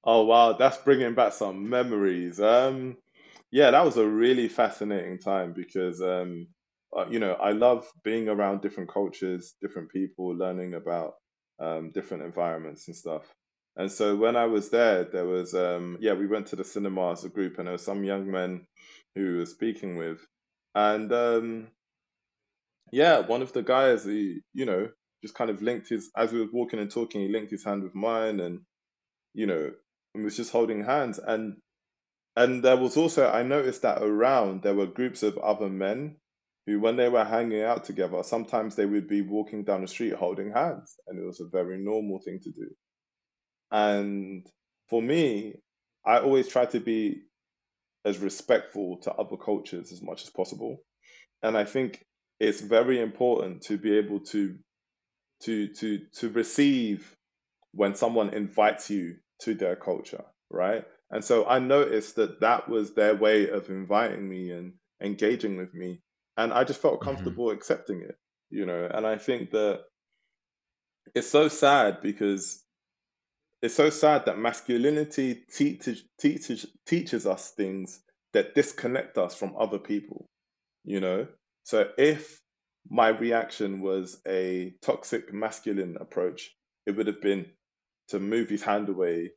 [0.05, 2.41] Oh wow, that's bringing back some memories.
[2.41, 2.99] Um,
[3.51, 6.49] yeah, that was a really fascinating time because um,
[6.97, 11.15] uh, you know, I love being around different cultures, different people, learning about
[11.59, 13.35] um, different environments and stuff.
[13.77, 17.13] And so when I was there, there was um, yeah, we went to the cinema
[17.13, 18.67] as a group, and there were some young men
[19.15, 20.19] who we were speaking with,
[20.75, 21.69] and um,
[22.93, 24.89] yeah, one of the guys, he you know,
[25.23, 27.83] just kind of linked his as we were walking and talking, he linked his hand
[27.83, 28.61] with mine, and
[29.35, 29.71] you know,
[30.15, 31.19] and was just holding hands.
[31.19, 31.57] And
[32.37, 36.17] and there was also I noticed that around there were groups of other men
[36.67, 40.15] who when they were hanging out together sometimes they would be walking down the street
[40.15, 42.69] holding hands and it was a very normal thing to do
[43.71, 44.47] and
[44.89, 45.55] for me
[46.07, 47.23] I always try to be
[48.05, 50.79] as respectful to other cultures as much as possible
[51.43, 52.05] and I think
[52.41, 54.59] it's very important to be able to
[55.43, 57.17] to to to receive
[57.73, 60.85] when someone invites you to their culture, right?
[61.11, 65.75] And so I noticed that that was their way of inviting me and engaging with
[65.75, 66.03] me,
[66.37, 67.03] and I just felt Mhm.
[67.03, 68.17] comfortable accepting it,
[68.51, 68.89] you know.
[68.93, 69.85] And I think that
[71.15, 72.65] it's so sad because
[73.63, 78.01] it's so sad that masculinity teaches teaches teaches us things
[78.33, 80.27] that disconnect us from other people,
[80.85, 81.27] you know.
[81.65, 82.41] So if
[82.89, 86.55] my reaction was a toxic masculine approach,
[86.87, 87.47] it would have been
[88.09, 89.33] to move his hand away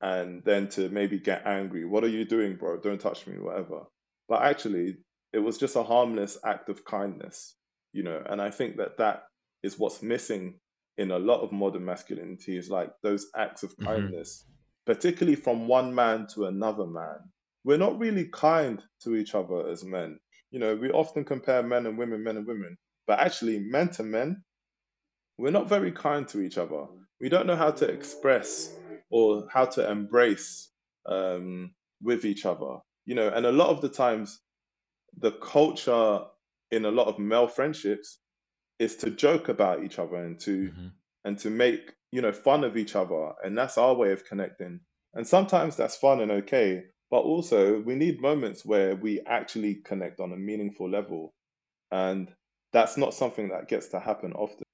[0.00, 1.84] and then to maybe get angry.
[1.84, 2.78] What are you doing, bro?
[2.80, 3.84] Don't touch me, whatever.
[4.28, 4.96] But actually,
[5.32, 7.56] it was just a harmless act of kindness,
[7.92, 8.22] you know.
[8.28, 9.24] And I think that that
[9.62, 10.60] is what's missing
[10.98, 13.84] in a lot of modern masculinity is like those acts of Mhm.
[13.84, 14.46] kindness,
[14.86, 17.32] particularly from one man to another man.
[17.64, 20.20] We're not really kind to each other as men.
[20.50, 22.76] You know, we often compare men and women, men and women,
[23.06, 24.44] but actually, men to men,
[25.38, 26.86] we're not very kind to each other.
[27.20, 28.76] We don't know how to express
[29.10, 30.70] or how to embrace
[31.06, 32.78] um, with each other.
[33.06, 34.40] You know, and a lot of the times,
[35.16, 36.24] the culture
[36.70, 38.20] in a lot of male friendships
[38.78, 40.94] is to joke about each other and to Mhm.
[41.24, 44.80] and to make you know fun of each other, and that's our way of connecting.
[45.14, 50.20] And sometimes that's fun and okay, but also we need moments where we actually connect
[50.20, 51.34] on a meaningful level,
[51.92, 52.34] and
[52.72, 54.64] that's not something that gets to happen often.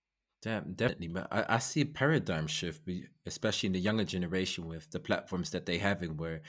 [0.43, 1.09] Damn, definitely.
[1.09, 2.89] But I, I see a paradigm shift,
[3.27, 6.43] especially in the younger generation with the platforms that they having, where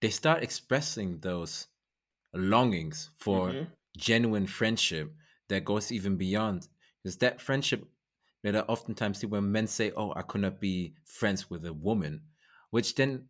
[0.00, 1.68] they start expressing those
[2.34, 5.14] longings for hmm genuine friendship
[5.48, 6.68] that goes even beyond.
[7.02, 7.84] Because that friendship
[8.42, 11.72] that I oftentimes see when men say, "Oh, I could not be friends with a
[11.72, 12.22] woman,"
[12.70, 13.28] which then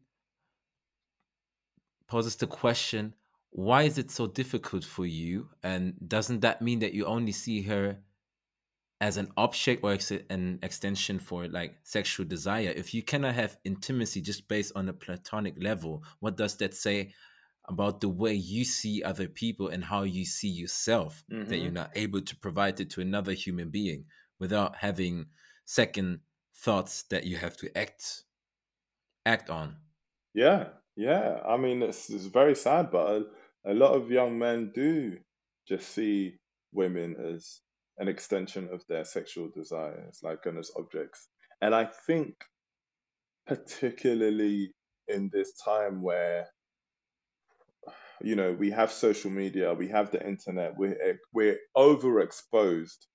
[2.07, 3.15] poses the question:
[3.51, 5.51] Why is it so difficult for you?
[5.63, 7.99] And doesn't that mean that you only see her
[9.01, 9.97] as an object or
[10.31, 14.93] an extension for like sexual desire if you cannot have intimacy just based on a
[14.93, 17.13] platonic level what does that say
[17.69, 21.73] about the way you see other people and how you see yourself that you're hmm
[21.73, 24.07] not able to provide it to another human being
[24.39, 25.27] without having
[25.65, 26.21] second
[26.57, 28.25] thoughts that you have to act
[29.25, 29.77] act on
[30.35, 31.43] Yeah, yeah.
[31.47, 33.07] I mean, it's, it's very sad, but
[33.65, 35.19] a, a lot of young men do
[35.67, 36.39] just see
[36.73, 37.61] women as
[37.99, 41.29] an extension of their sexual desires, like and as objects.
[41.61, 42.45] And I think,
[43.47, 44.73] particularly
[45.09, 46.49] in this time where
[48.23, 53.07] you know we have social media, we have the internet, we're we're overexposed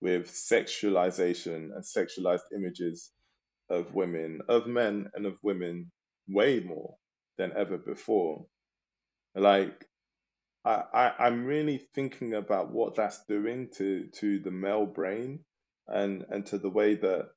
[0.00, 3.12] with sexualization and sexualized images
[3.70, 5.92] of women, of men, and of women
[6.28, 6.96] way more
[7.38, 8.46] than ever before.
[9.36, 9.86] Like
[10.64, 15.44] I, I I'm really thinking about what that's doing to to the male brain
[15.88, 17.30] and and to the way that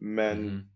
[0.00, 0.68] men, hmm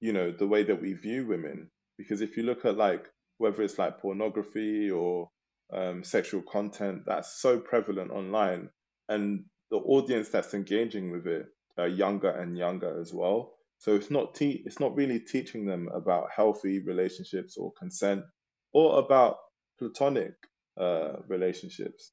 [0.00, 1.72] you know, the way that we view women.
[1.98, 3.11] Because if you look at like
[3.42, 5.30] whether it's like pornography or
[5.72, 8.70] um, sexual content, that's so prevalent online,
[9.08, 11.46] and the audience that's engaging with it
[11.78, 13.54] uh, younger and younger as well.
[13.78, 18.24] So it's not te- it's not really teaching them about healthy relationships or consent
[18.72, 19.38] or about
[19.78, 20.34] platonic
[20.80, 22.12] uh, relationships.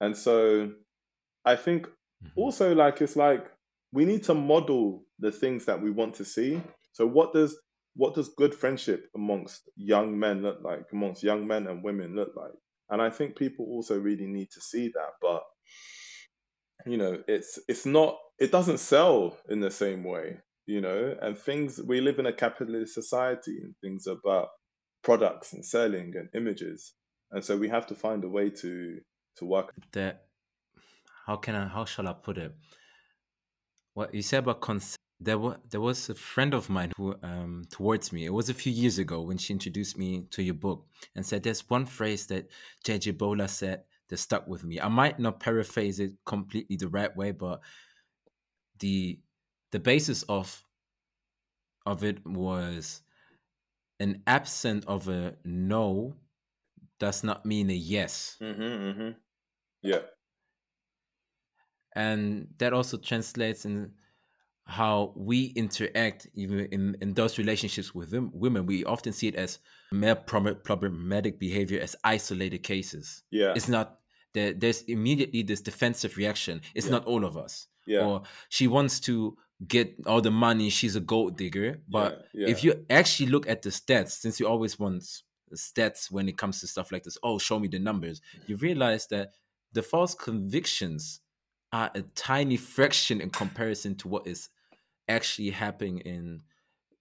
[0.00, 0.72] And so
[1.44, 1.88] I think
[2.22, 2.32] Mhm.
[2.36, 3.50] also like it's like
[3.92, 6.62] we need to model the things that we want to see.
[6.92, 7.58] So what does
[7.94, 12.32] what does good friendship amongst young men look like, amongst young men and women look
[12.36, 12.52] like?
[12.90, 15.12] And I think people also really need to see that.
[15.20, 15.42] But
[16.86, 21.38] you know, it's it's not it doesn't sell in the same way, you know, and
[21.38, 24.48] things we live in a capitalist society and things about
[25.02, 26.94] products and selling and images.
[27.30, 28.98] And so we have to find a way to
[29.36, 30.26] to work that
[31.26, 32.54] how can I how shall I put it?
[33.94, 35.01] What you said about consent.
[35.24, 38.24] There was there was a friend of mine who um towards me.
[38.24, 41.42] It was a few years ago when she introduced me to your book and said
[41.42, 42.48] there's one phrase that
[42.84, 44.80] JJ Bola said that stuck with me.
[44.80, 47.60] I might not paraphrase it completely the right way, but
[48.80, 49.20] the
[49.70, 50.64] the basis of
[51.86, 53.02] of it was
[54.00, 56.14] an absent of a no
[56.98, 58.36] does not mean a yes.
[58.40, 58.52] hmm
[58.92, 59.10] hmm
[59.82, 60.00] Yeah.
[61.94, 63.92] and that also translates in
[64.64, 69.34] how we interact even in, in those relationships with them, women we often see it
[69.34, 69.58] as
[69.90, 73.52] male prom- problematic behavior as isolated cases Yeah.
[73.56, 73.98] it's not
[74.34, 76.92] there, there's immediately this defensive reaction it's Yeah.
[76.92, 78.04] not all of us Yeah.
[78.06, 82.48] or she wants to get all the money she's a gold digger but yeah.
[82.48, 85.04] if you actually look at the stats since you always want
[85.54, 88.48] stats when it comes to stuff like this oh show me the numbers mm.
[88.48, 89.32] you realize that
[89.72, 91.20] the false convictions
[91.72, 94.48] are a tiny fraction in comparison to what is
[95.08, 96.40] actually happening in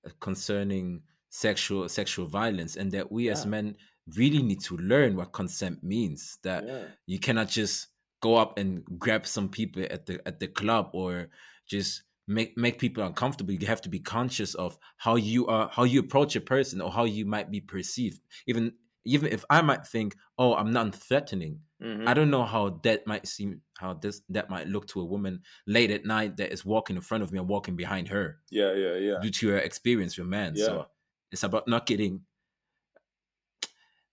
[0.06, 3.76] uh, concerning sexual sexual violence and that we as men
[4.18, 6.84] really need to learn what consent means that yeah.
[7.06, 7.88] you cannot just
[8.22, 11.30] go up and grab some people at the at the club or
[11.68, 13.54] just make make people uncomfortable.
[13.54, 16.92] You have to be conscious of how you are how you approach a person or
[16.92, 18.20] how you might be perceived.
[18.48, 18.74] Even
[19.06, 22.08] even if i might think oh i'm not threatening Mhm.
[22.08, 25.42] i don't know how that might seem how this that might look to a woman
[25.66, 28.74] late at night that is walking in front of me and walking behind her Yeah.
[28.74, 28.96] Yeah.
[28.98, 29.20] Yeah.
[29.22, 30.66] due to her experience with men Yeah.
[30.66, 30.88] so
[31.32, 32.22] it's about not getting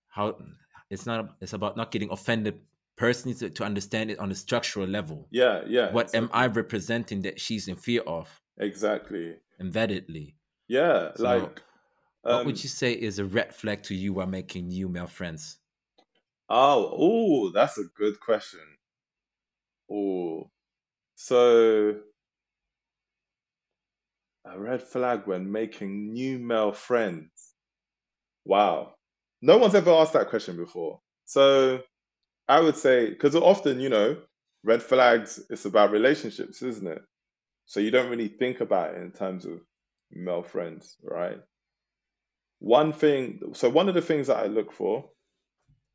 [0.09, 0.37] how
[0.90, 2.61] it's not it's about not getting offended
[2.96, 5.62] personally to, to understand it on a structural level Yeah.
[5.66, 5.92] Yeah.
[5.92, 9.37] what am i representing that she's in fear of Exactly.
[9.61, 10.35] embeddedly
[10.68, 11.12] Yeah.
[11.16, 11.62] So, like.
[12.28, 15.06] What um, would you say is a red flag to you while making new male
[15.06, 15.58] friends
[16.50, 18.60] Oh, oh, that's a good question.
[19.90, 20.50] Oh,
[21.14, 22.00] so
[24.44, 27.54] a red flag when making new male friends.
[28.44, 28.94] Wow.
[29.42, 31.00] No one's ever asked that question before.
[31.24, 31.82] So
[32.48, 34.22] I would say, because often, you know,
[34.64, 37.02] red flags, it's about relationships, isn't it?
[37.66, 39.60] So you don't really think about it in terms of
[40.10, 41.38] male friends, right?
[42.60, 45.10] One thing, so one of the things that I look for,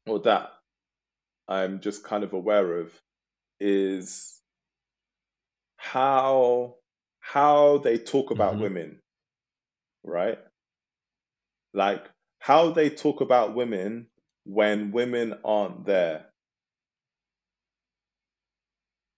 [0.07, 0.51] or that
[1.47, 2.93] I'm just kind of aware of,
[3.59, 4.41] is
[5.77, 6.77] how
[7.19, 8.61] how they talk about Mhm.
[8.61, 9.01] women,
[10.03, 10.39] right?
[11.73, 14.07] Like how they talk about women
[14.45, 16.31] when women aren't there.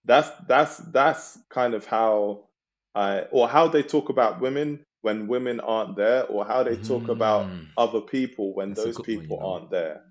[0.06, 2.50] That's that's that's kind of how
[2.96, 7.10] I or how they talk about women when women aren't there, or how they talk
[7.10, 7.68] about Mhm.
[7.78, 9.54] other people when That's those good one, you people know.
[9.54, 10.02] aren't there.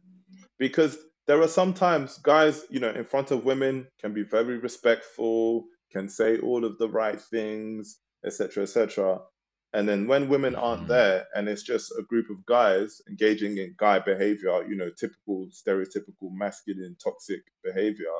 [0.56, 5.64] Because there are sometimes guys, you know, in front of women can be very respectful,
[5.90, 9.20] can say all of the right things, etc., etc.
[9.72, 10.88] And then when women aren't Mhm.
[10.88, 15.48] there, and it's just a group of guys engaging in guy behavior, you know, typical
[15.50, 18.14] stereotypical masculine toxic behavior,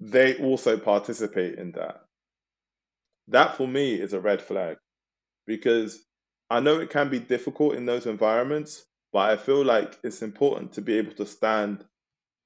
[0.00, 2.02] they also participate in that.
[3.28, 4.76] That for me is a red flag
[5.46, 6.04] because
[6.50, 10.72] I know it can be difficult in those environments, but I feel like it's important
[10.72, 11.84] to be able to stand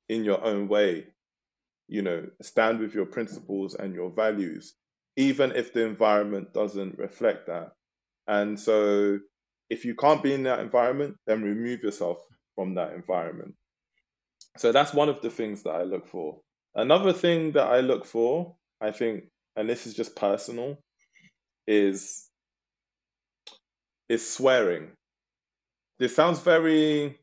[0.08, 1.06] in your own way,
[1.88, 4.74] you know, stand with your principles and your values,
[5.16, 7.72] even if the environment doesn't reflect that.
[8.26, 9.18] And so
[9.70, 12.18] if you can't be in that environment, then remove yourself
[12.54, 13.54] from that environment.
[14.56, 16.40] So that's one of the things that I look for.
[16.74, 19.24] Another thing that I look for, I think,
[19.56, 20.78] and this is just personal,
[21.66, 22.27] is
[24.08, 24.92] is swearing.
[25.98, 27.18] This sounds very,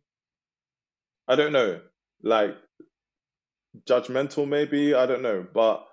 [1.28, 1.82] I don't know,
[2.24, 2.58] like
[3.86, 5.88] judgmental maybe, I don't know, but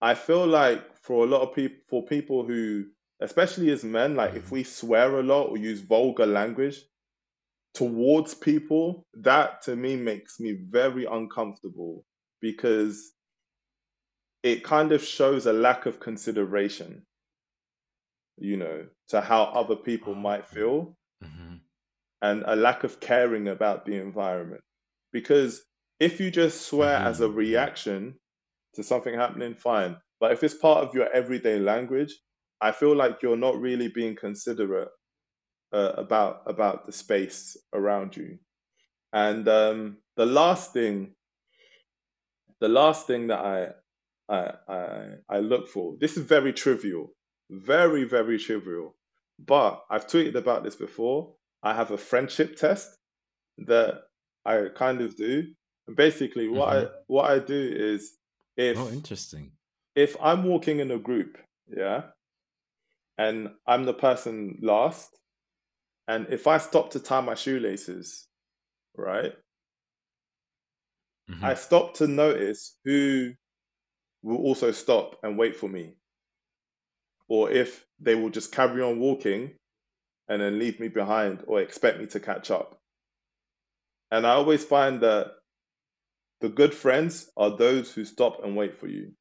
[0.00, 2.86] I feel like for a lot of people, for people who,
[3.20, 4.52] especially as men, like if Mhm.
[4.52, 6.84] we swear a lot or use vulgar language
[7.74, 12.06] towards people, that to me makes me very uncomfortable
[12.40, 13.14] because
[14.42, 17.06] it kind of shows a lack of consideration,
[18.38, 21.60] you know, to how other people might feel Mhm.
[22.22, 24.62] and a lack of caring about the environment.
[25.12, 25.64] Because
[26.00, 28.20] if you just swear hear as a reaction
[28.74, 30.00] to something happening, fine.
[30.20, 32.14] But if it's part of your everyday language,
[32.60, 34.90] I feel like you're not really being considerate
[35.72, 38.38] uh, about about the space around you.
[39.12, 41.16] And um, the last thing,
[42.60, 43.68] the last thing that I,
[44.28, 47.14] I I I look for, this is very trivial,
[47.52, 48.96] very very trivial,
[49.38, 51.34] but I've tweeted about this before.
[51.62, 52.96] I have a friendship test
[53.58, 54.02] that
[54.44, 55.54] I kind of do.
[55.86, 58.18] And basically, what I what I do is
[58.56, 59.52] if Oh, interesting.
[59.94, 61.38] if I'm walking in a group,
[61.68, 62.10] yeah,
[63.18, 65.10] and I'm the person last,
[66.08, 68.28] and if I stop to tie my shoelaces,
[68.96, 69.32] right,
[71.30, 71.42] Mhm.
[71.44, 73.32] I stop to notice who
[74.22, 75.96] will also stop and wait for me,
[77.32, 79.52] or if they will just carry on walking
[80.28, 82.78] and then leave me behind or expect me to catch up.
[84.10, 85.28] And I always find that
[86.42, 89.12] the good friends are those who stop and wait for you.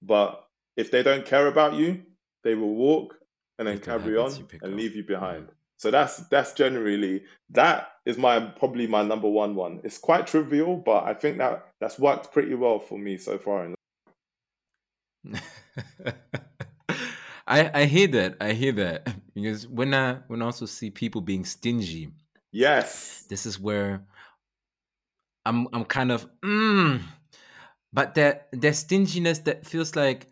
[0.00, 0.46] But
[0.76, 2.04] if they don't care about you,
[2.44, 3.16] they will walk
[3.58, 4.78] and then carry on habits you pick and up.
[4.78, 5.48] leave you behind.
[5.78, 9.80] So that's that's generally that is my probably my number one one.
[9.82, 13.64] It's quite trivial, but I think that that's worked pretty well for me so far.
[13.64, 13.75] In
[17.46, 18.36] I I hear that.
[18.40, 19.14] I hear that.
[19.34, 22.10] Because when I when I also see people being stingy,
[22.52, 24.06] yes, this is where
[25.44, 27.02] I'm I'm kind of mm,
[27.92, 30.28] but that that stinginess that feels like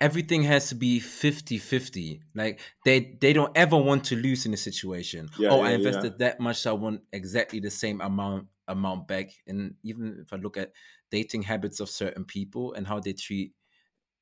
[0.00, 4.56] everything has to be 50-50 like they they don't ever want to lose in a
[4.56, 5.28] situation.
[5.38, 5.76] Yeah, oh yeah, i yeah.
[5.76, 9.30] invested that much so i want exactly the same amount amount back.
[9.46, 10.72] And even if i look at
[11.10, 13.52] dating habits of certain people and how they treat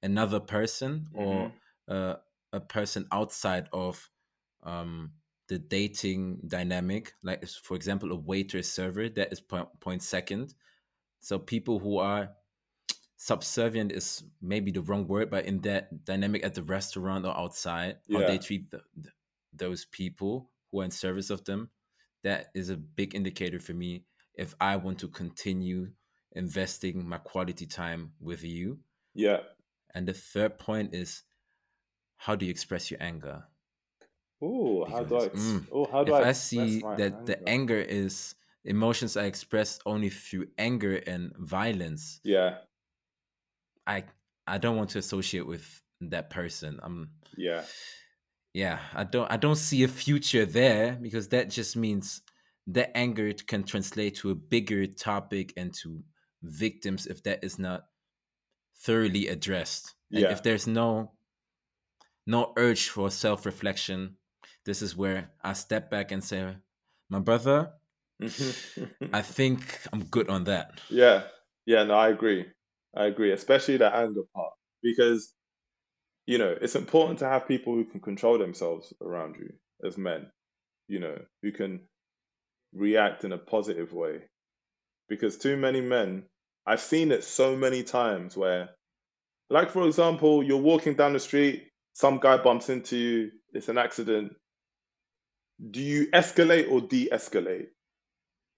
[0.02, 1.52] another person or
[1.88, 2.14] uh,
[2.52, 4.08] a person outside of
[4.64, 5.12] um
[5.48, 10.54] the dating dynamic like for example a waiter server that is point, point second.
[11.20, 12.30] So people who are
[13.16, 17.96] subservient is maybe the wrong word but in that dynamic at the restaurant or outside
[18.12, 19.14] how they treat the, th-
[19.52, 21.70] those people who are in service of them
[22.22, 25.88] that is a big indicator for me if i want to continue
[26.32, 28.78] investing my quality time with you.
[29.14, 29.38] Yeah.
[29.94, 31.24] And the third point is
[32.16, 33.44] how do you express your anger
[34.40, 35.28] Oh, how do I?
[35.28, 38.34] Mm, oh, how do if I, I see that the anger is
[38.64, 42.58] emotions I express only through anger and violence, Yeah,
[43.86, 44.04] I
[44.46, 46.78] I don't want to associate with that person.
[46.82, 47.64] I'm yeah,
[48.54, 52.22] yeah, I don't I don't see a future there because that just means
[52.68, 56.02] that anger can translate to a bigger topic and to
[56.42, 57.86] victims if that is not
[58.80, 59.94] thoroughly addressed.
[60.10, 60.30] Yeah.
[60.30, 61.12] if there's no
[62.26, 64.16] no urge for self-reflection,
[64.64, 66.56] this is where I step back and say,
[67.10, 67.72] my brother,
[69.12, 70.80] I think I'm good on that.
[70.90, 71.22] yeah,
[71.66, 71.84] yeah.
[71.84, 72.46] No, I agree.
[72.96, 74.52] I agree, especially the anger part,
[74.82, 75.32] because
[76.26, 79.50] you know it's important to have people who can control themselves around you
[79.86, 80.30] as men.
[80.88, 81.80] You know, who can
[82.74, 84.22] react in a positive way,
[85.08, 86.24] because too many men.
[86.68, 88.70] I've seen it so many times where,
[89.50, 93.78] like for example, you're walking down the street, some guy bumps into you, it's an
[93.78, 94.34] accident.
[95.70, 97.68] Do you escalate or de-escalate?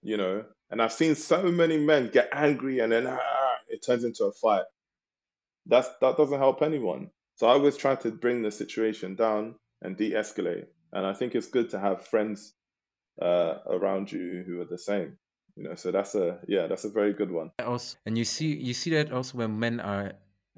[0.02, 0.44] you know.
[0.70, 4.32] And I've seen so many men get angry and then ah, it turns into a
[4.32, 4.64] fight.
[5.66, 7.10] That's that doesn't help anyone.
[7.36, 10.66] So I always try to bring the situation down and de-escalate.
[10.92, 12.54] And I think it's good to have friends
[13.22, 15.18] uh, around you who are the same.
[15.60, 17.50] You know, so that's a yeah, that's a very good one.
[17.60, 20.14] Also, and you see you see that also when men are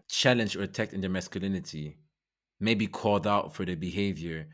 [0.07, 1.99] challenged or attacked in their masculinity,
[2.61, 4.47] maybe called out for their behavior,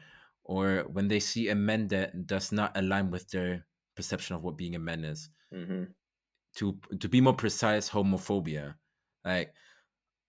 [0.45, 4.57] or when they see a man that does not align with their perception of what
[4.57, 5.29] being a man is.
[5.53, 5.93] hmm
[6.57, 8.77] To to be more precise, homophobia.
[9.27, 9.53] Like,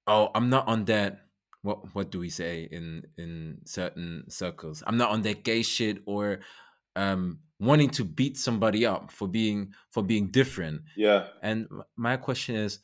[0.06, 1.32] oh, I'm not on that.
[1.62, 4.84] What what do we say in in certain circles?
[4.86, 6.40] I'm not on that gay shit or
[6.98, 10.84] um wanting to beat somebody up for being for being different.
[10.96, 12.80] Yeah, And my question is,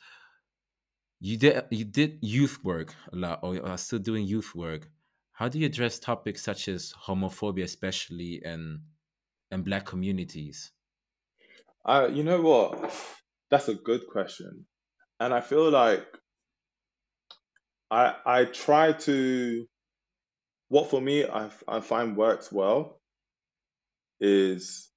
[1.20, 4.90] you did you did youth work a lot, or are still doing youth work.
[5.34, 8.86] How do you address topics such as homophobia, especially in
[9.52, 10.74] in black communities?
[11.86, 12.94] I you know what?
[13.50, 14.68] That's a good question,
[15.20, 16.20] and I feel like
[17.90, 19.68] I I try to
[20.68, 23.02] what for me I I find works well
[24.20, 24.90] is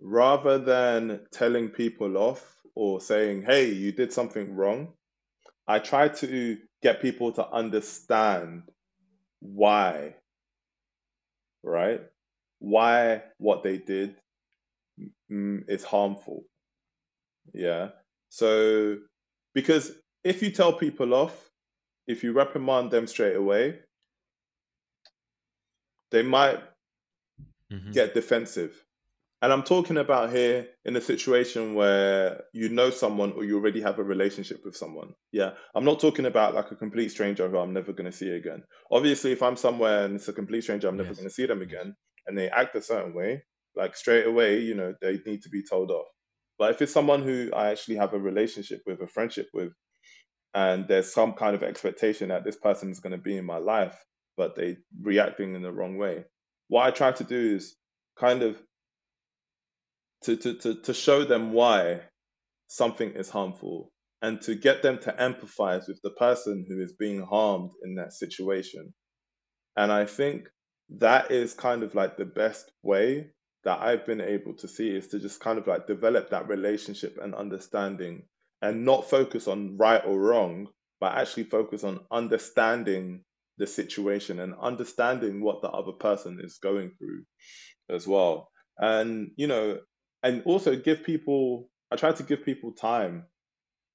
[0.00, 4.92] rather than telling people off or saying, hey, you did something wrong,
[5.66, 8.62] I try to get people to understand
[9.40, 10.16] why,
[11.62, 12.00] right?
[12.58, 14.16] Why what they did
[15.30, 16.44] is harmful.
[17.52, 17.90] Yeah.
[18.28, 18.96] So,
[19.54, 19.92] because
[20.24, 21.50] if you tell people off,
[22.06, 23.80] if you reprimand them straight away,
[26.10, 26.60] they might
[27.70, 27.92] Mhm.
[27.92, 28.84] get defensive.
[29.42, 33.80] And I'm talking about here in a situation where you know someone or you already
[33.82, 35.14] have a relationship with someone.
[35.32, 35.54] Yeah.
[35.74, 38.64] I'm not talking about like a complete stranger who I'm never going to see again.
[38.90, 41.14] Obviously, if I'm somewhere and it's a complete stranger, I'm never Yes.
[41.14, 41.94] going to see them again
[42.26, 43.44] and they act a certain way,
[43.76, 46.08] like straight away, you know, they need to be told off.
[46.58, 49.72] But if it's someone who I actually have a relationship with, a friendship with,
[50.54, 53.58] and there's some kind of expectation that this person is going to be in my
[53.58, 54.04] life,
[54.36, 56.24] but they reacting in the wrong way.
[56.68, 57.76] What I try to do is
[58.18, 58.60] kind of
[60.24, 62.00] to, to, to, to show them why
[62.68, 63.92] something is harmful
[64.22, 68.12] and to get them to empathize with the person who is being harmed in that
[68.12, 68.92] situation.
[69.76, 70.48] And I think
[70.98, 73.30] that is kind of like the best way
[73.64, 77.18] that I've been able to see is to just kind of like develop that relationship
[77.20, 78.22] and understanding
[78.62, 80.68] and not focus on right or wrong,
[81.00, 83.24] but actually focus on understanding
[83.58, 87.24] the situation and understanding what the other person is going through
[87.88, 88.50] as well.
[88.78, 89.78] And, you know,
[90.22, 93.24] and also give people, I try to give people time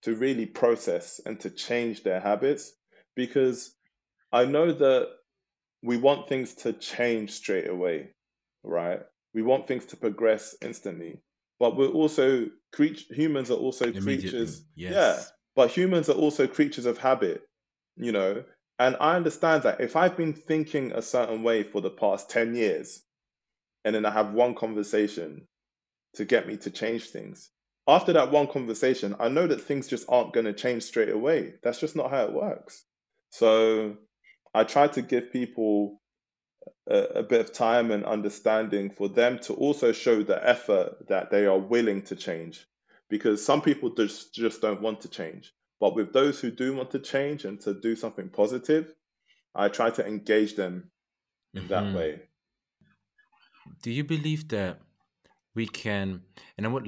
[0.04, 2.74] to really process and to change their habits
[3.16, 3.76] because
[4.32, 5.10] I know that
[5.84, 8.14] we want things to change straight away,
[8.64, 9.02] right?
[9.34, 11.22] We want things to progress instantly,
[11.60, 13.06] but we're also creatures.
[13.16, 14.66] Humans are also creatures.
[14.76, 14.94] Yes.
[14.94, 15.24] Yeah,
[15.56, 17.42] but humans are also creatures of habit,
[17.96, 18.44] you know.
[18.80, 22.56] And I understand that if I've been thinking a certain way for the past ten
[22.56, 23.04] years,
[23.86, 25.48] and then I have one conversation
[26.16, 27.50] to get me to change things.
[27.88, 31.56] After that one conversation, I know that things just aren't going to change straight away.
[31.64, 32.86] That's just not how it works.
[33.32, 33.98] So
[34.54, 36.02] I try to give people
[36.90, 41.32] a, a bit of time and understanding for them to also show the effort that
[41.32, 42.68] they are willing to change.
[43.10, 45.54] Because some people just, just don't want to change.
[45.82, 48.96] But with those who do want to change and to do something positive,
[49.56, 50.92] I try to engage them
[51.56, 51.96] in that Mhm.
[51.96, 52.30] way.
[53.84, 54.82] Do you believe that
[55.56, 56.24] we can?
[56.58, 56.88] And I would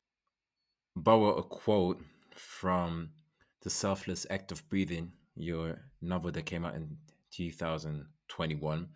[0.95, 2.03] borrow a quote
[2.35, 3.13] from
[3.61, 6.97] The Selfless Act of Breathing, your novel that came out in
[7.31, 8.89] 2021.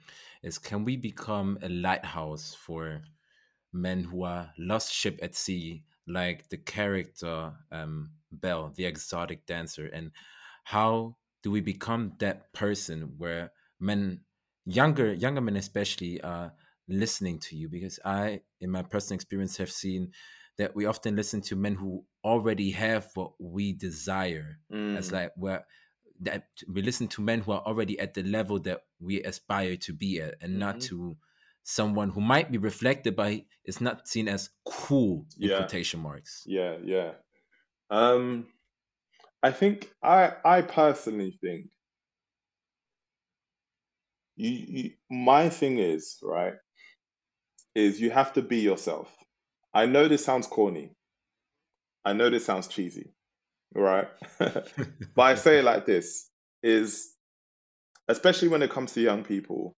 [0.44, 3.04] Is can we become a lighthouse for
[3.74, 9.88] men who are lost ship at sea, like the character um, Belle, the exotic dancer?
[9.88, 10.12] And
[10.64, 14.22] how do we become that person where men,
[14.66, 16.54] younger younger men especially, are
[16.88, 17.70] listening to you?
[17.70, 20.12] Because I, in my personal experience, have seen
[20.58, 24.60] that we often listen to men who already have what we desire
[24.96, 25.66] as Mm, like where
[26.22, 29.94] that we listen to men who are already at the level that we aspire to
[29.94, 30.82] be at and not mhm.
[30.82, 31.18] to
[31.64, 35.58] someone who might be reflected by is not seen as cool Yeah.
[35.58, 37.14] quotation marks Yeah, yeah.
[37.90, 38.48] Um,
[39.44, 41.68] I think I I personally think
[44.36, 46.56] you, you my thing is, right,
[47.76, 49.16] is you have to be yourself.
[49.74, 50.96] I know this sounds corny.
[52.06, 53.14] I know this sounds cheesy,
[53.76, 54.08] right?
[55.16, 56.30] But I say it like this
[56.64, 57.16] is
[58.08, 59.76] especially when it comes to young people,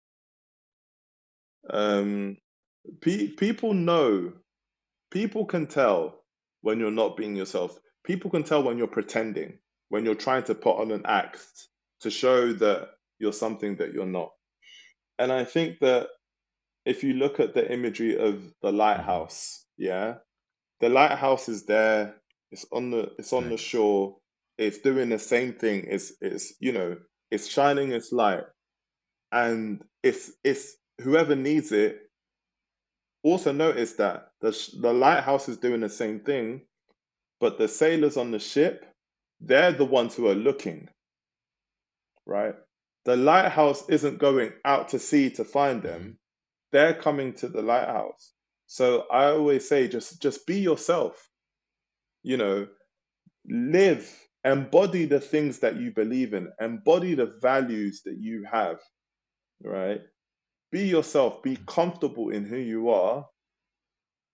[1.69, 2.37] um,
[3.01, 4.33] pe- people know,
[5.11, 6.23] people can tell
[6.61, 7.79] when you're not being yourself.
[8.09, 11.45] People can tell when you're pretending, when you're trying to put on an act
[12.01, 12.89] to show that
[13.19, 14.31] you're something that you're not.
[15.19, 16.07] And I think that
[16.87, 20.15] if you look at the imagery of the lighthouse, yeah,
[20.79, 22.15] the lighthouse is there.
[22.51, 24.17] It's on the it's on the shore.
[24.57, 25.85] It's doing the same thing.
[25.87, 26.97] It's it's you know
[27.29, 28.45] it's shining its light,
[29.31, 32.09] and it's it's whoever needs it.
[33.21, 34.49] Also notice that the
[34.81, 36.61] the lighthouse is doing the same thing,
[37.39, 38.85] but the sailors on the ship,
[39.39, 40.89] they're the ones who are looking,
[42.25, 42.55] right?
[43.05, 46.01] The lighthouse isn't going out to sea to find them.
[46.01, 46.11] Mm-hmm.
[46.71, 48.33] They're coming to the lighthouse.
[48.67, 51.29] So I always say just just be yourself.
[52.21, 52.67] You know,
[53.49, 54.13] live,
[54.43, 58.77] embody the things that you believe in, embody the values that you have,
[59.63, 60.01] right?
[60.71, 63.25] Be yourself, be comfortable in who you are.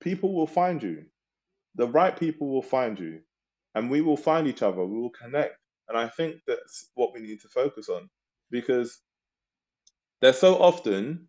[0.02, 1.06] People will find you.
[1.76, 3.22] The right people will find you,
[3.74, 4.84] and we will find each other.
[4.86, 5.56] We will connect.
[5.88, 8.10] And I think that's what we need to focus on
[8.50, 9.00] because
[10.22, 11.28] there's so often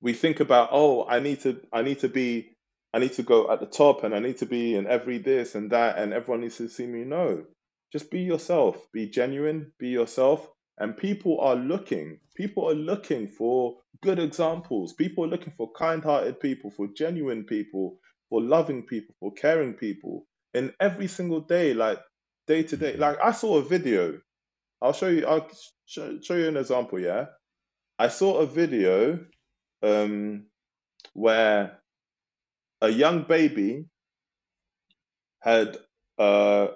[0.00, 2.56] we think about, oh, I need to, I need to be
[2.94, 5.54] I need to go at the top and I need to be in every this
[5.54, 7.04] and that and everyone needs to see me.
[7.04, 7.44] No,
[7.90, 10.48] just be yourself, be genuine, be yourself.
[10.78, 14.92] And people are looking, people are looking for good examples.
[14.92, 17.98] People are looking for kind hearted people, for genuine people,
[18.32, 22.00] for loving people, for caring people in every single day, like
[22.46, 22.96] day to day.
[22.96, 24.18] Like I saw a video.
[24.80, 25.50] I'll show you, I'll
[25.84, 27.26] show, show you an example, yeah?
[27.98, 29.18] I saw a video
[29.82, 30.46] um,
[31.12, 31.78] where
[32.80, 33.84] a young baby
[35.40, 35.76] had
[36.18, 36.68] uh,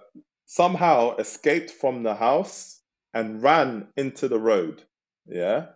[0.45, 2.83] somehow escaped from the house
[3.15, 4.83] and ran into the road.
[5.25, 5.69] Yeah.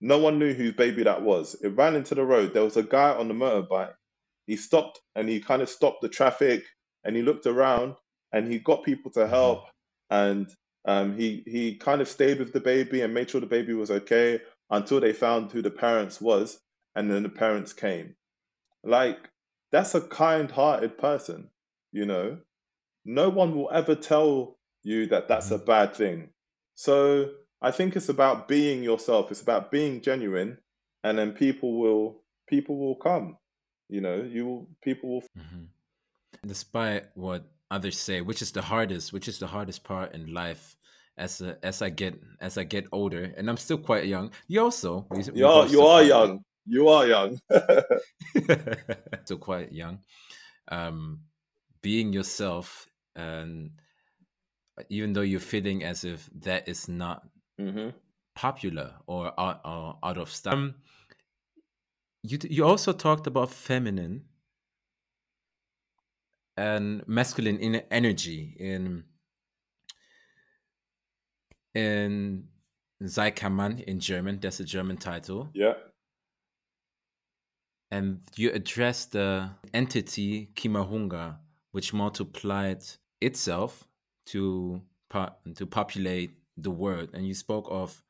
[0.00, 1.54] No one knew whose baby that was.
[1.62, 2.54] It ran into the road.
[2.54, 3.92] There was a guy on the motorbike.
[4.48, 6.64] He stopped and he kind of stopped the traffic
[7.04, 7.96] and he looked around
[8.32, 9.66] and he got people to help
[10.10, 10.48] and
[10.86, 13.92] um, he he kind of stayed with the baby and made sure the baby was
[13.92, 14.40] okay
[14.70, 16.60] until they found who the parents was
[16.96, 18.16] and then the parents came.
[18.84, 19.30] Like
[19.72, 21.50] that's a kind-hearted person
[21.92, 22.38] you know?
[23.04, 26.30] No one will ever tell you that that's a bad thing.
[26.74, 27.30] So
[27.60, 29.32] i think it's about being yourself.
[29.32, 30.58] It's about being genuine
[31.04, 33.36] and then people will people will come
[33.88, 35.68] you know you will people will Mhm.
[36.46, 40.76] Despite what others say, which is the hardest, which is the hardest part in life,
[41.16, 44.30] as a, as I get as I get older, and I'm still quite young.
[44.46, 47.38] You also, we, we you are you are young you are young
[49.24, 50.00] still quite young.
[50.68, 51.20] Um,
[51.82, 53.72] being yourself, and
[54.88, 57.26] even though you're feeling as if that is not
[57.58, 57.90] hmm
[58.34, 60.54] popular or out, or out of style.
[60.54, 60.74] Um,
[62.22, 64.24] you you also talked about feminine
[66.56, 69.04] and masculine in energy in
[71.74, 72.48] in
[73.06, 74.40] Sei kein Mann in German.
[74.40, 75.74] That's a German title, yeah
[77.90, 81.38] and you address the entity Kimahunga,
[81.72, 82.84] which multiplied
[83.20, 83.86] itself
[84.26, 87.10] to po- to populate the world.
[87.14, 88.02] And you spoke of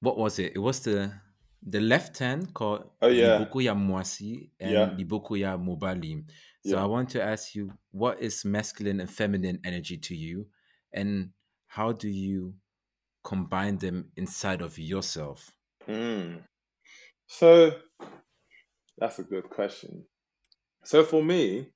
[0.00, 0.52] what was it?
[0.54, 1.12] It was the
[1.64, 3.38] the left hand called Oh, yeah.
[3.38, 4.90] Mwasi and Yeah.
[4.96, 6.24] Libokuya Mobali.
[6.64, 6.82] So Yeah.
[6.82, 10.46] I want to ask you, what is masculine and feminine energy to you,
[10.92, 11.30] and
[11.66, 12.54] how do you
[13.24, 15.50] combine them inside of yourself?
[15.88, 16.42] Mm.
[17.26, 17.72] So
[18.98, 20.04] that's a good question.
[20.84, 21.72] So for me,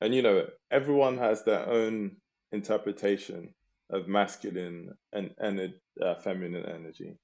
[0.00, 2.16] and you know, everyone has their own
[2.52, 3.54] interpretation
[3.90, 7.18] of masculine and, and uh, feminine energy.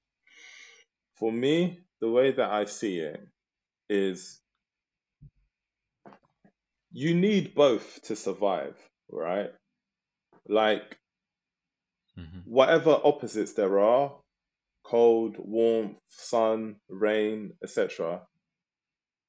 [1.18, 3.20] For me, the way that I see it
[3.88, 4.40] is
[6.92, 8.76] you need both to survive,
[9.10, 9.50] right?
[10.48, 10.98] Like
[12.16, 12.44] Mhm.
[12.46, 14.20] whatever opposites there are
[14.84, 18.26] cold, warmth, sun, rain, etc.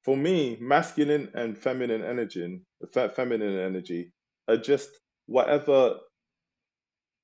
[0.03, 2.61] For me, masculine and feminine energy,
[2.93, 4.13] fe- feminine energy,
[4.47, 4.89] are just
[5.25, 5.99] whatever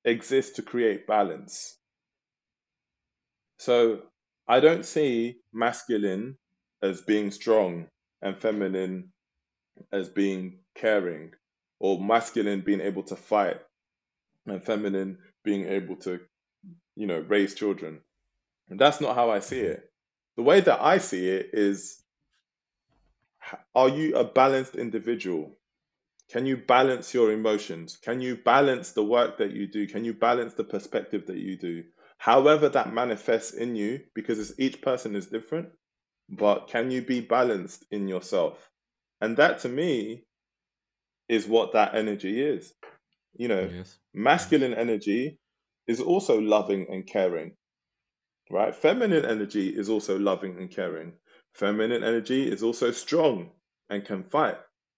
[0.04, 1.78] exists to create balance.
[3.58, 4.02] So
[4.48, 6.36] I don't see masculine
[6.82, 7.88] as being strong
[8.22, 9.12] and feminine
[9.92, 11.32] as being caring,
[11.80, 13.60] or masculine being able to fight
[14.46, 16.20] and feminine being able to,
[16.94, 18.00] you know, raise children.
[18.70, 19.90] And that's not how I see it.
[20.36, 22.02] The way that I see it is
[23.74, 25.56] are you a balanced individual?
[26.30, 27.96] Can you balance your emotions?
[27.96, 29.86] Can you balance the work that you do?
[29.86, 31.84] Can you balance the perspective that you do?
[32.18, 35.68] However, that manifests in you, because it's, each person is different,
[36.28, 38.70] but can you be balanced in yourself?
[39.20, 40.24] And that to me
[41.28, 42.74] is what that energy is.
[43.34, 43.98] You know, Yes.
[44.14, 45.38] masculine energy
[45.86, 47.52] is also loving and caring
[48.50, 51.12] right feminine energy is also loving and caring
[51.54, 53.50] feminine energy is also strong
[53.90, 54.56] and can fight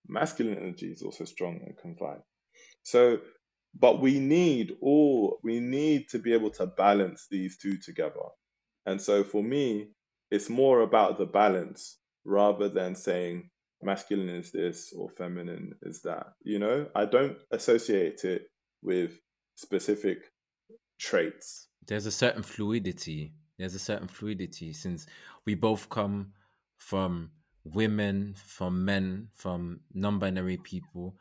[0.08, 2.20] masculine energy is also strong and can fight
[2.82, 3.18] so
[3.78, 8.26] but we need all we need to be able to balance these two together.
[8.86, 9.90] And so for me
[10.30, 13.50] it's more about the balance rather than saying
[13.82, 16.86] masculine is this or feminine is that you know?
[16.94, 18.48] I don't associate it
[18.82, 19.18] with
[19.56, 20.30] specific
[20.98, 21.68] traits.
[21.86, 23.32] There's a certain fluidity.
[23.58, 25.06] There's a certain fluidity since
[25.44, 26.32] we both come
[26.76, 27.30] from
[27.64, 31.16] women, from men, from non-binary people,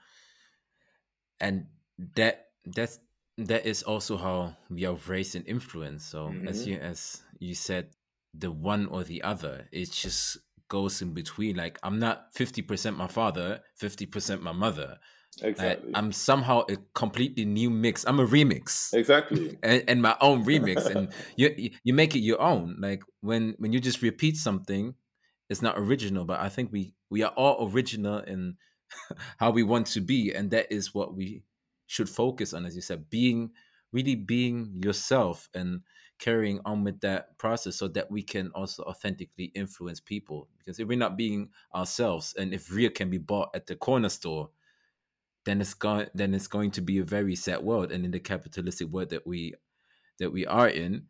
[1.40, 1.66] and
[2.16, 3.00] that that's
[3.38, 6.10] that is also how we are raised and influenced.
[6.10, 6.68] So as Mhm.
[6.68, 7.92] you as you said,
[8.34, 10.38] the one or the other, it just
[10.70, 11.56] goes in between.
[11.56, 15.00] Like I'm not fifty percent my father, fifty percent my mother.
[15.58, 18.06] Like, exactly I'm somehow a completely new mix.
[18.06, 22.20] I'm a remix exactly and, and my own remix and you you- you make it
[22.20, 24.96] your own like when when you just repeat something
[25.50, 28.58] it's not original, but I think we we are all original in
[29.40, 31.44] how we want to be, and that is what we
[31.88, 33.52] should focus on, as you said, being
[33.92, 35.82] really being yourself and
[36.20, 40.88] carrying on with that process so that we can also authentically influence people because if
[40.88, 44.50] we're not being ourselves and if real can be bought at the corner store
[45.46, 48.20] then it's going then it's going to be a very sad world and in the
[48.20, 49.54] capitalistic world that we
[50.18, 51.04] that we are in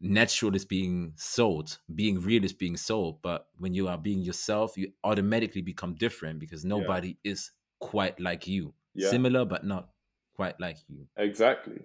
[0.00, 4.76] natural is being sold being real is being sold but when you are being yourself
[4.76, 7.32] you automatically become different because nobody yeah.
[7.32, 9.10] is quite like you yeah.
[9.10, 9.88] similar but not
[10.34, 11.80] quite like you exactly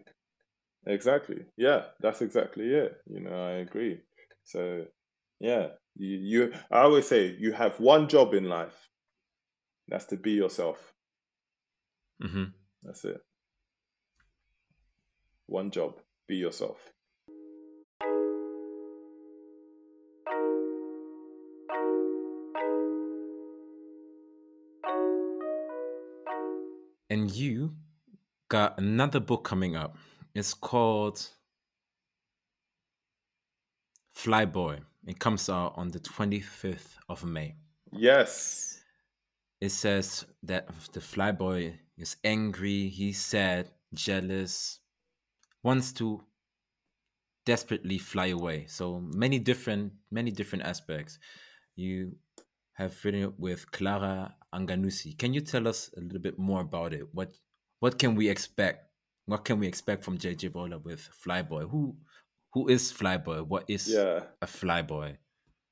[0.86, 1.46] Exactly.
[1.58, 2.98] Yeah, that's exactly it.
[3.10, 4.00] You know, I agree.
[4.44, 4.86] So,
[5.40, 8.90] yeah, you, you I always say you have one job in life.
[9.88, 10.94] That's to be yourself.
[12.24, 12.46] Mm-hmm.
[12.84, 13.22] That's it.
[15.48, 15.96] One job.
[16.28, 16.78] Be yourself.
[27.12, 27.74] And you
[28.50, 29.96] got another book coming up.
[30.34, 31.26] It's called
[34.16, 34.80] Flyboy.
[35.08, 37.56] It comes out on the 25th of May.
[37.92, 38.82] Yes.
[39.62, 44.80] It says that the flyboy is angry, he's sad, jealous,
[45.64, 46.24] wants to
[47.46, 48.66] desperately fly away.
[48.68, 51.20] So many different many different aspects.
[51.76, 52.16] You
[52.74, 55.18] have written it with Clara Anganuzzi.
[55.18, 57.14] Can you tell us a little bit more about it?
[57.14, 57.34] What
[57.80, 58.86] what can we expect
[59.26, 61.70] what can we expect from JJ Bola with Flyboy?
[61.70, 61.96] Who
[62.54, 63.46] who is Flyboy?
[63.46, 64.22] What is yeah.
[64.42, 65.18] a Flyboy?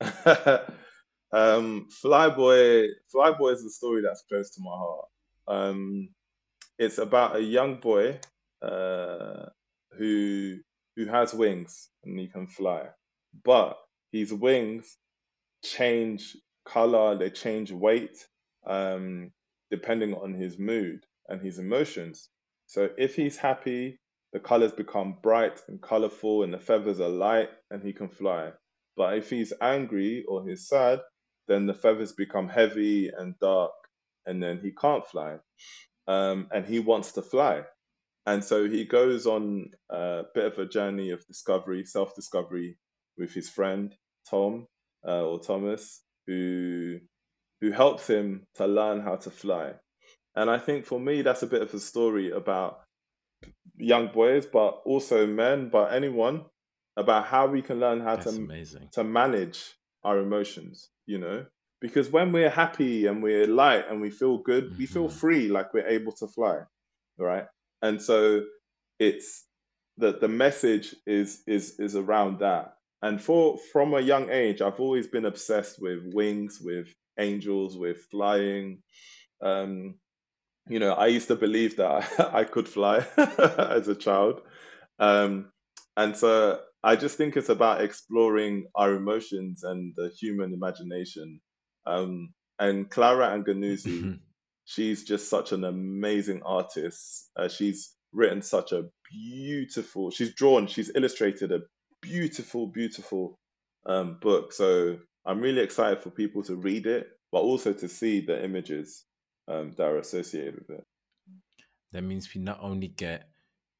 [1.32, 5.06] um, Flyboy Flyboy is a story that's close to my heart.
[5.48, 6.08] Um,
[6.78, 8.20] it's about a young boy
[8.62, 9.46] uh,
[9.96, 10.58] who
[10.96, 12.86] who has wings and he can fly,
[13.44, 13.76] but
[14.12, 14.96] his wings
[15.64, 18.24] change color, they change weight
[18.66, 19.32] um,
[19.70, 22.30] depending on his mood and his emotions.
[22.66, 23.98] So if he's happy,
[24.32, 28.52] the colors become bright and colorful and the feathers are light and he can fly.
[28.96, 31.00] But if he's angry or he's sad,
[31.46, 33.72] then the feathers become heavy and dark
[34.26, 35.36] and then he can't fly.
[36.06, 37.62] Um, and he wants to fly.
[38.26, 42.76] And so he goes on a bit of a journey of discovery, self discovery
[43.16, 43.94] with his friend
[44.28, 44.66] Tom
[45.06, 46.98] uh, or Thomas, who
[47.62, 49.72] who helps him to learn how to fly.
[50.38, 52.82] And I think for me, that's a bit of a story about
[53.76, 56.44] young boys, but also men, but anyone,
[56.96, 58.88] about how we can learn how that's to amazing.
[58.92, 59.74] to manage
[60.04, 60.90] our emotions.
[61.06, 61.46] You know,
[61.80, 64.78] because when we're happy and we're light and we feel good, mm-hmm.
[64.78, 65.18] we feel mm-hmm.
[65.18, 66.60] free, like we're able to fly,
[67.18, 67.46] right?
[67.82, 68.44] And so
[69.00, 69.44] it's
[69.96, 72.74] that the message is is is around that.
[73.02, 78.02] And for from a young age, I've always been obsessed with wings, with angels, with
[78.12, 78.84] flying.
[79.42, 79.96] Um,
[80.68, 84.42] you know, I used to believe that I could fly as a child.
[84.98, 85.50] Um,
[85.96, 91.40] and so I just think it's about exploring our emotions and the human imagination.
[91.86, 94.12] Um, and Clara Anganuzzi, mm-hmm.
[94.64, 97.30] she's just such an amazing artist.
[97.36, 101.60] Uh, she's written such a beautiful, she's drawn, she's illustrated a
[102.00, 103.38] beautiful, beautiful
[103.86, 104.52] um, book.
[104.52, 109.04] So I'm really excited for people to read it, but also to see the images
[109.48, 110.84] um, that are associated with it.
[111.92, 113.30] That means we not only get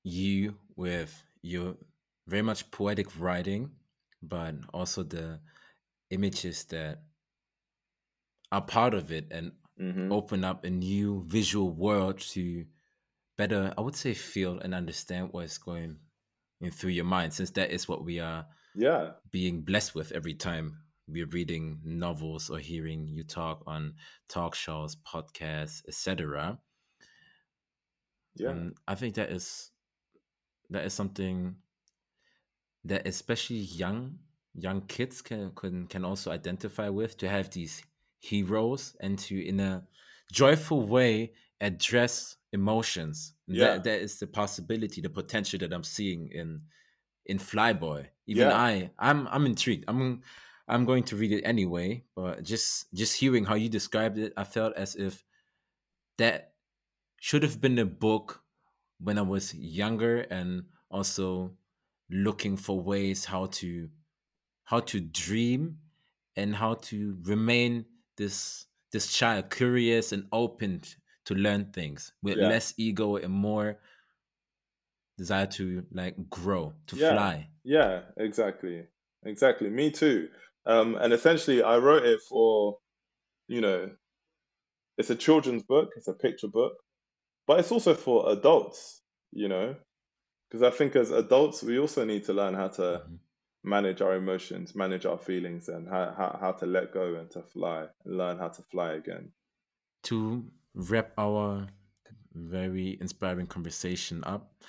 [0.03, 1.77] you with your
[2.27, 3.71] very much poetic writing,
[4.23, 5.41] but also the
[6.11, 7.03] images that
[8.51, 10.11] are part of it and mm-hmm.
[10.11, 12.64] open up a new visual world to
[13.37, 15.99] better, I would say, feel and understand what's going
[16.61, 20.35] in through your mind, since that is what we are yeah being blessed with every
[20.35, 23.94] time we're reading novels or hearing you talk on
[24.28, 26.59] talk shows, podcasts, etc.
[28.36, 29.70] Yeah, and I think that is
[30.70, 31.56] that is something
[32.84, 34.18] that especially young
[34.54, 37.82] young kids can can can also identify with to have these
[38.20, 39.82] heroes and to in a
[40.32, 43.34] joyful way address emotions.
[43.46, 43.74] Yeah.
[43.74, 46.61] That that is the possibility, the potential that I'm seeing in
[47.26, 48.06] in Flyboy.
[48.26, 48.56] Even yeah.
[48.56, 49.84] I, I'm I'm intrigued.
[49.88, 50.22] I'm
[50.69, 54.45] I'm going to read it anyway, but just just hearing how you described it, I
[54.45, 55.25] felt as if
[56.19, 56.53] that
[57.21, 58.43] should have been a book
[59.01, 61.53] when I was younger and also
[62.11, 63.89] looking for ways how to
[64.64, 65.79] how to dream
[66.37, 67.85] and how to remain
[68.16, 70.83] this this child curious and open
[71.25, 72.49] to learn things with yeah.
[72.49, 73.79] less ego and more
[75.19, 77.12] desire to like grow to yeah.
[77.12, 78.85] fly yeah exactly
[79.25, 80.29] exactly me too
[80.69, 82.79] Um, and essentially, I wrote it for,
[83.49, 83.97] you know,
[84.97, 86.75] it's a children's book, it's a picture book,
[87.47, 89.03] but it's also for adults,
[89.33, 89.77] you know,
[90.49, 93.19] because I think as adults, we also need to learn how to Mhm.
[93.64, 97.43] manage our emotions, manage our feelings, and how, how, how to let go and to
[97.43, 99.33] fly, and learn how to fly again.
[100.05, 101.69] To wrap our
[102.33, 104.62] very inspiring conversation up,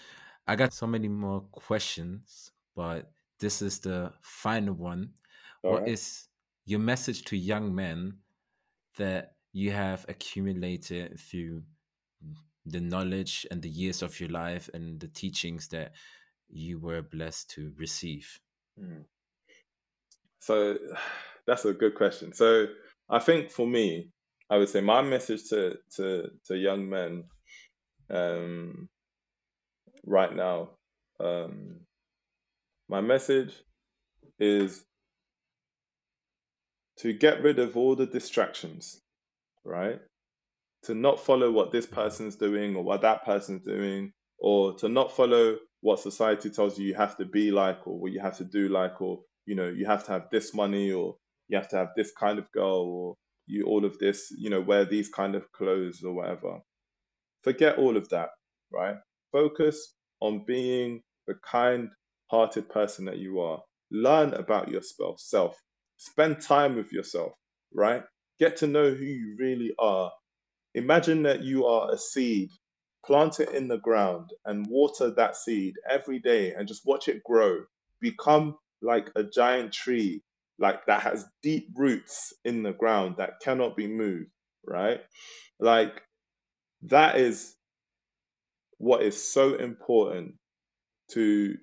[0.47, 5.13] I got so many more questions, but this is the final one.
[5.63, 5.89] All What right.
[5.89, 6.27] is
[6.65, 8.19] your message to young men
[8.97, 11.63] that you have accumulated through
[12.65, 15.93] the knowledge and the years of your life and the teachings that
[16.49, 18.39] you were blessed to receive?
[18.79, 19.05] Mm.
[20.39, 20.77] So
[21.47, 22.33] that's a good question.
[22.33, 22.67] So
[23.09, 24.09] I think for me,
[24.49, 27.23] I would say my message to to to young men
[28.09, 28.89] um,
[30.05, 30.71] right now,
[31.19, 31.81] um,
[32.87, 33.53] my message
[34.39, 34.85] is
[36.99, 38.99] to get rid of all the distractions,
[39.63, 39.99] right?
[40.83, 45.15] To not follow what this person's doing or what that person's doing, or to not
[45.15, 48.45] follow what society tells you you have to be like or what you have to
[48.45, 51.15] do like, or you know, you have to have this money or
[51.47, 53.15] you have to have this kind of girl or
[53.47, 56.59] you all of this, you know, wear these kind of clothes or whatever.
[57.43, 58.29] Forget all of that,
[58.71, 58.95] right?
[59.31, 61.89] Focus on being the kind
[62.29, 63.59] hearted person that you are.
[63.91, 65.57] Learn about yourself, self.
[65.99, 67.33] Spend time with yourself,
[67.73, 68.03] right?
[68.39, 70.09] Get to know who you really are.
[70.73, 72.51] Imagine that you are a seed.
[73.05, 77.21] Plant it in the ground and water that seed every day and just watch it
[77.25, 77.63] grow.
[77.99, 80.23] Become like a giant tree,
[80.57, 84.31] like that has deep roots in the ground that cannot be moved,
[84.65, 85.01] right?
[85.59, 86.01] Like
[86.83, 87.55] that is
[88.77, 90.35] what is so important
[91.11, 91.57] to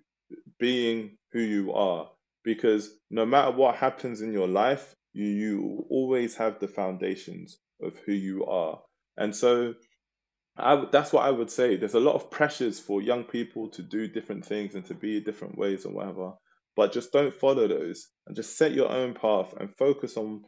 [0.59, 2.11] being who you are
[2.47, 7.99] because no matter what happens in your life you, you always have the foundations of
[8.07, 8.79] who you are.
[9.17, 9.75] And so
[10.57, 11.77] I, that's what i would say.
[11.77, 15.21] There's a lot of pressures for young people to do different things and to be
[15.21, 16.33] different ways or whatever.
[16.77, 20.45] But just don't follow those and just set your own path and focus on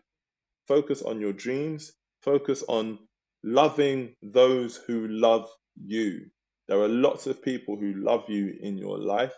[0.69, 1.93] focus on your dreams.
[2.23, 2.99] Focus on
[3.43, 5.49] loving those who love
[5.83, 6.27] you.
[6.69, 9.35] There are lots of people who love you in your life.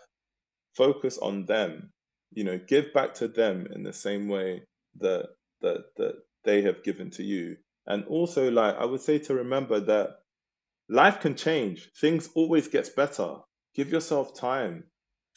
[0.75, 1.91] Focus on them
[2.33, 4.63] you know give back to them in the same way
[4.99, 5.29] that
[5.61, 7.57] that that they have given to you.
[7.87, 10.17] And also like i would say to remember that
[10.89, 11.89] life can change.
[11.99, 13.35] Things always gets better.
[13.75, 14.85] Give yourself time.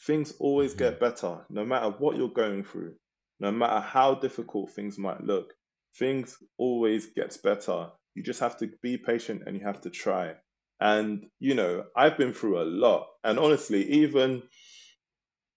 [0.05, 0.79] Things always Mhm.
[0.79, 2.95] get better no matter what you're going through
[3.39, 5.53] no matter how difficult things might look.
[5.99, 7.91] Things always gets better.
[8.13, 10.35] You just have to be patient and you have to try.
[10.79, 13.07] And you know i've been through a lot.
[13.23, 14.43] And honestly even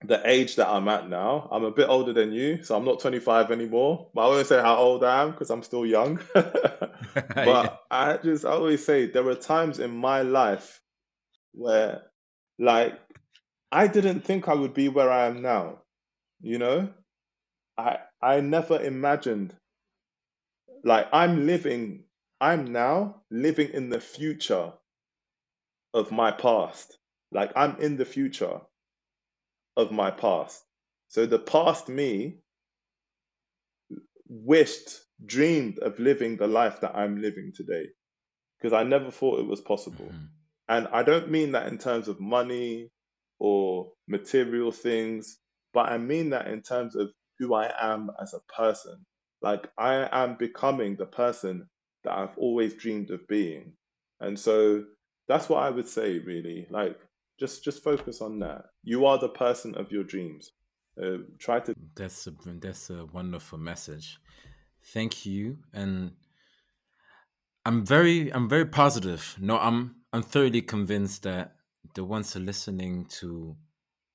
[0.05, 3.01] the age that I'm at now, I'm a bit older than you, so I'm not
[3.01, 4.09] 25 anymore.
[4.15, 6.21] But I won't say how old I am because I'm still young.
[6.35, 10.81] but I just I always say there were times in my life
[11.53, 12.03] where,
[12.59, 12.99] like,
[13.73, 15.81] I didn't think I would be where I am now.
[16.41, 16.89] You know,
[17.77, 19.55] I I never imagined.
[20.85, 22.05] Like, I'm living,
[22.41, 24.73] I'm now living in the future
[25.93, 26.99] of my past.
[27.33, 28.61] Like, I'm in the future
[29.79, 30.65] of my past.
[31.09, 32.43] So the past me
[34.29, 37.87] wished, dreamed of living the life that I'm living today
[38.59, 40.07] because I never thought it was possible.
[40.07, 40.29] Mhm.
[40.69, 42.93] And I don't mean that in terms of money
[43.39, 45.41] or material things,
[45.73, 49.07] but I mean that in terms of who I am as a person.
[49.43, 51.71] Like I am becoming the person
[52.05, 53.79] that I've always dreamed of being.
[54.21, 54.87] And so
[55.29, 56.67] that's what I would say really.
[56.71, 57.01] Like
[57.39, 58.67] just just focus on that.
[58.83, 60.53] You are the person of your dreams.
[61.01, 64.19] Uh, try to That's a that's a wonderful message.
[64.93, 66.13] Thank you, and
[67.65, 69.37] I'm very I'm very positive.
[69.39, 71.55] No, I'm I'm thoroughly convinced that
[71.95, 73.57] the ones are listening to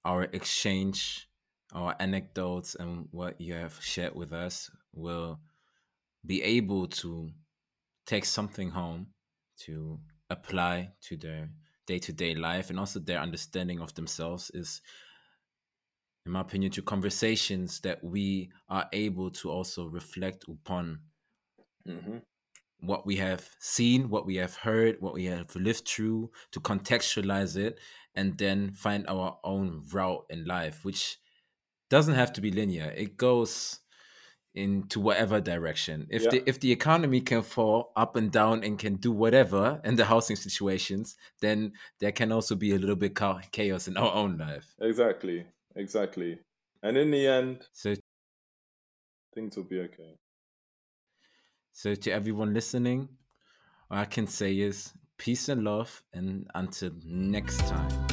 [0.05, 1.30] our exchange,
[1.74, 5.39] our anecdotes, and what you have shared with us will
[6.26, 7.30] be able to
[8.05, 9.07] take something home
[9.59, 9.99] to
[10.30, 11.49] apply to their
[11.86, 14.81] day to day life and also their understanding of themselves is
[16.25, 21.01] in my opinion, to conversations that we are able to also reflect upon
[21.86, 22.23] Mhm.
[22.79, 27.55] what we have seen, what we have heard, what we have lived through, to contextualize
[27.55, 27.79] it,
[28.15, 31.17] and then find our own route in life, which
[31.89, 32.91] doesn't have to be linear.
[32.91, 33.81] It goes
[34.54, 36.08] into whatever direction.
[36.10, 36.30] If Yeah.
[36.32, 40.06] the if the economy can fall up and down and can do whatever in the
[40.06, 44.38] housing situations, then there can also be a little bit cha- chaos in our own
[44.38, 44.76] life.
[44.80, 45.45] Exactly.
[45.76, 46.39] Exactly.
[46.84, 47.95] And in the end, So
[49.34, 50.18] things will be okay.
[51.72, 53.10] So, to everyone listening,
[53.89, 58.12] all I can say is peace and love, and until next time.